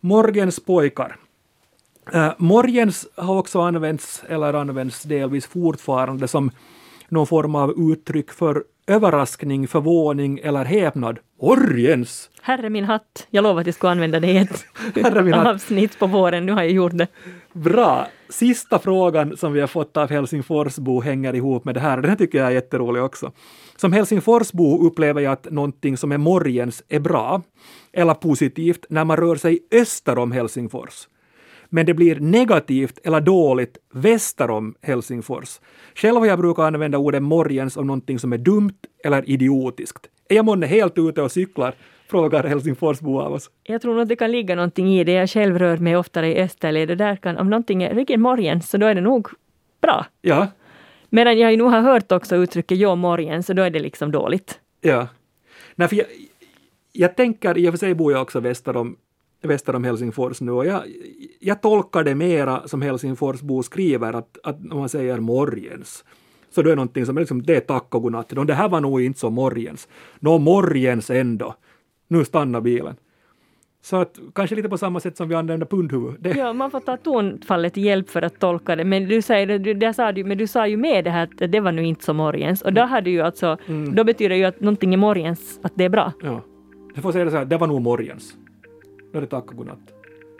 Morgens 0.00 0.64
pojkar. 0.64 1.16
Äh, 2.12 2.32
morgens 2.38 3.06
har 3.16 3.38
också 3.38 3.60
använts, 3.60 4.24
eller 4.28 4.54
används 4.54 5.02
delvis 5.02 5.46
fortfarande, 5.46 6.28
som 6.28 6.50
någon 7.08 7.26
form 7.26 7.54
av 7.54 7.74
uttryck 7.92 8.30
för 8.30 8.64
överraskning, 8.86 9.68
förvåning 9.68 10.38
eller 10.42 10.64
häpnad. 10.64 11.18
Orjens! 11.38 12.30
Herre 12.42 12.70
min 12.70 12.84
hatt, 12.84 13.26
jag 13.30 13.42
lovade 13.42 13.60
att 13.60 13.66
jag 13.66 13.74
skulle 13.74 13.92
använda 13.92 14.20
det 14.20 14.26
i 14.26 14.36
ett 14.36 14.64
avsnitt 15.46 15.98
på 15.98 16.06
våren, 16.06 16.46
nu 16.46 16.52
har 16.52 16.62
jag 16.62 16.72
gjort 16.72 16.98
det. 16.98 17.06
Bra! 17.52 18.06
Sista 18.28 18.78
frågan 18.78 19.36
som 19.36 19.52
vi 19.52 19.60
har 19.60 19.66
fått 19.66 19.96
av 19.96 20.10
Helsingforsbo 20.10 21.00
hänger 21.00 21.34
ihop 21.34 21.64
med 21.64 21.74
det 21.74 21.80
här, 21.80 21.96
den 21.96 22.10
här 22.10 22.16
tycker 22.16 22.38
jag 22.38 22.46
är 22.46 22.52
jätterolig 22.52 23.02
också. 23.02 23.32
Som 23.76 23.92
Helsingforsbo 23.92 24.86
upplever 24.86 25.20
jag 25.20 25.32
att 25.32 25.50
någonting 25.50 25.96
som 25.96 26.12
är 26.12 26.18
morgens 26.18 26.82
är 26.88 27.00
bra, 27.00 27.42
eller 27.92 28.14
positivt, 28.14 28.86
när 28.88 29.04
man 29.04 29.16
rör 29.16 29.36
sig 29.36 29.58
öster 29.72 30.18
om 30.18 30.32
Helsingfors 30.32 31.08
men 31.74 31.86
det 31.86 31.94
blir 31.94 32.20
negativt 32.20 32.98
eller 33.04 33.20
dåligt 33.20 33.78
väster 33.94 34.50
om 34.50 34.74
Helsingfors. 34.82 35.60
Själv 35.94 36.16
har 36.16 36.26
jag 36.26 36.38
brukat 36.38 36.64
använda 36.64 36.98
ordet 36.98 37.22
morgens 37.22 37.76
om 37.76 37.86
någonting 37.86 38.18
som 38.18 38.32
är 38.32 38.38
dumt 38.38 38.78
eller 39.04 39.30
idiotiskt. 39.30 40.06
Är 40.28 40.36
jag 40.36 40.44
månne 40.44 40.66
helt 40.66 40.98
ute 40.98 41.22
och 41.22 41.32
cyklar? 41.32 41.74
Frågar 42.10 42.44
Helsingforsbo 42.44 43.20
av 43.20 43.32
oss. 43.32 43.50
Jag 43.62 43.82
tror 43.82 44.00
att 44.00 44.08
det 44.08 44.16
kan 44.16 44.32
ligga 44.32 44.54
någonting 44.54 44.98
i 44.98 45.04
det. 45.04 45.12
Jag 45.12 45.30
själv 45.30 45.58
rör 45.58 45.76
mig 45.76 45.96
oftare 45.96 46.28
i 46.28 46.42
österled. 46.42 46.98
Där 46.98 47.16
kan, 47.16 47.36
om 47.36 47.50
någonting 47.50 47.82
är 47.82 47.94
riktigt 47.94 48.20
morgens 48.20 48.70
så 48.70 48.76
då 48.76 48.86
är 48.86 48.94
det 48.94 49.00
nog 49.00 49.28
bra. 49.80 50.06
Ja. 50.20 50.46
Medan 51.10 51.38
jag 51.38 51.58
nog 51.58 51.70
har 51.70 51.80
hört 51.80 52.12
också 52.12 52.36
uttrycket 52.36 52.78
ja 52.78 52.94
morgen 52.94 53.42
så 53.42 53.52
då 53.52 53.62
är 53.62 53.70
det 53.70 53.80
liksom 53.80 54.12
dåligt. 54.12 54.60
Ja. 54.80 55.08
Nej, 55.74 55.88
för 55.88 55.96
jag, 55.96 56.06
jag 56.92 57.16
tänker, 57.16 57.58
i 57.58 57.68
och 57.68 57.72
för 57.72 57.78
sig 57.78 57.94
bor 57.94 58.12
jag 58.12 58.22
också 58.22 58.40
väster 58.40 58.76
om 58.76 58.96
väster 59.48 59.76
om 59.76 59.84
Helsingfors 59.84 60.40
nu 60.40 60.52
och 60.52 60.66
jag, 60.66 60.82
jag 61.40 61.62
tolkar 61.62 62.04
det 62.04 62.14
mera 62.14 62.68
som 62.68 62.82
Helsingforsbo 62.82 63.62
skriver 63.62 64.12
att, 64.12 64.38
att 64.42 64.64
när 64.64 64.76
man 64.76 64.88
säger 64.88 65.20
morgens 65.20 66.04
så 66.54 66.62
då 66.62 66.70
är 66.70 66.76
någonting 66.76 67.06
som 67.06 67.16
är 67.16 67.20
liksom, 67.20 67.42
det 67.42 67.56
är 67.56 67.60
tack 67.60 67.94
och 67.94 68.02
godnatt. 68.02 68.32
Det 68.46 68.54
här 68.54 68.68
var 68.68 68.80
nog 68.80 69.02
inte 69.02 69.20
så 69.20 69.30
morgens. 69.30 69.88
Nå, 70.20 70.38
morgens 70.38 71.10
ändå. 71.10 71.54
Nu 72.08 72.24
stannar 72.24 72.60
bilen. 72.60 72.96
Så 73.82 73.96
att 73.96 74.18
kanske 74.34 74.56
lite 74.56 74.68
på 74.68 74.78
samma 74.78 75.00
sätt 75.00 75.16
som 75.16 75.28
vi 75.28 75.34
använder 75.34 75.66
pundhuvud. 75.66 76.14
Det. 76.18 76.30
Ja, 76.30 76.52
man 76.52 76.70
får 76.70 76.80
ta 76.80 76.96
tonfallet 76.96 77.74
till 77.74 77.84
hjälp 77.84 78.10
för 78.10 78.22
att 78.22 78.38
tolka 78.38 78.76
det. 78.76 78.84
Men 78.84 79.08
du, 79.08 79.22
säger, 79.22 79.58
du, 79.58 79.74
det 79.74 79.94
sa 79.94 80.12
du, 80.12 80.24
men 80.24 80.38
du 80.38 80.46
sa 80.46 80.66
ju 80.66 80.76
med 80.76 81.04
det 81.04 81.10
här 81.10 81.22
att 81.22 81.52
det 81.52 81.60
var 81.60 81.72
nu 81.72 81.84
inte 81.84 82.04
så 82.04 82.14
morgens. 82.14 82.62
Och 82.62 82.72
då, 82.72 82.80
mm. 82.80 82.90
hade 82.90 83.10
ju 83.10 83.20
alltså, 83.20 83.56
mm. 83.66 83.94
då 83.94 84.04
betyder 84.04 84.28
det 84.28 84.36
ju 84.36 84.44
att 84.44 84.60
någonting 84.60 84.94
är 84.94 84.98
morgens, 84.98 85.60
att 85.62 85.72
det 85.74 85.84
är 85.84 85.88
bra. 85.88 86.12
Ja. 86.22 86.40
Du 86.94 87.00
får 87.00 87.12
säga 87.12 87.24
det 87.24 87.30
så 87.30 87.36
här, 87.36 87.44
det 87.44 87.56
var 87.56 87.66
nog 87.66 87.82
morgens. 87.82 88.36
Då 89.14 89.18
är 89.18 89.20
det 89.20 89.28
tack 89.28 89.50
och 89.50 89.56
godnatt. 89.56 89.78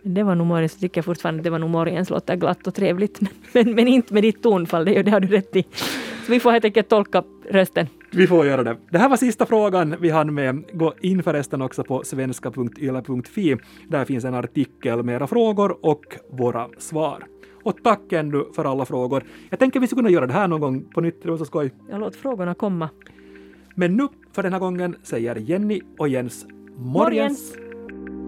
Det 0.03 0.23
var 0.23 0.35
nog 0.35 0.47
morgens, 0.47 0.77
tycker 0.77 0.99
jag 0.99 1.05
fortfarande 1.05 1.43
det 1.43 1.51
var 1.51 1.59
nog 1.59 1.71
morgens, 1.71 2.11
låter 2.11 2.37
glatt 2.37 2.67
och 2.67 2.75
trevligt. 2.75 3.21
Men, 3.53 3.75
men 3.75 3.89
inte 3.89 4.15
med 4.15 4.23
ditt 4.23 4.43
tonfall, 4.43 4.85
det, 4.85 5.03
det 5.03 5.11
har 5.11 5.21
du 5.21 5.29
rätt 5.29 5.57
i. 5.57 5.65
Så 6.27 6.33
vi 6.33 6.41
får 6.41 6.53
helt 6.53 6.65
enkelt 6.65 6.89
tolka 6.89 7.23
rösten. 7.51 7.87
Vi 8.11 8.27
får 8.27 8.47
göra 8.47 8.63
det. 8.63 8.77
Det 8.91 8.99
här 8.99 9.09
var 9.09 9.17
sista 9.17 9.47
frågan 9.47 9.97
vi 10.01 10.11
hann 10.11 10.35
med. 10.35 10.65
Gå 10.73 10.95
in 11.01 11.23
förresten 11.23 11.63
också 11.63 11.85
på 11.85 12.03
svenska.yle.fi. 12.05 13.57
Där 13.89 14.05
finns 14.05 14.25
en 14.25 14.35
artikel 14.35 15.03
med 15.03 15.15
era 15.15 15.27
frågor 15.27 15.87
och 15.87 16.05
våra 16.31 16.69
svar. 16.79 17.25
Och 17.63 17.77
tack 17.83 18.13
ännu 18.13 18.45
för 18.57 18.65
alla 18.65 18.85
frågor. 18.85 19.25
Jag 19.51 19.59
tänker 19.59 19.81
vi 19.81 19.87
skulle 19.87 19.99
kunna 19.99 20.11
göra 20.11 20.27
det 20.27 20.33
här 20.33 20.49
någon 20.49 20.61
gång 20.61 20.85
på 20.95 21.01
nytt, 21.01 21.23
det 21.23 21.31
var 21.31 21.39
så 21.39 21.45
skoj. 21.45 21.73
Ja, 21.91 21.99
låt 21.99 22.17
frågorna 22.17 22.55
komma. 22.55 22.89
Men 23.75 23.97
nu, 23.97 24.09
för 24.33 24.43
den 24.43 24.53
här 24.53 24.61
gången, 24.61 24.97
säger 25.03 25.37
Jenny 25.37 25.81
och 25.99 26.09
Jens 26.09 26.47
morgens. 26.77 27.55
morgens. 27.57 28.24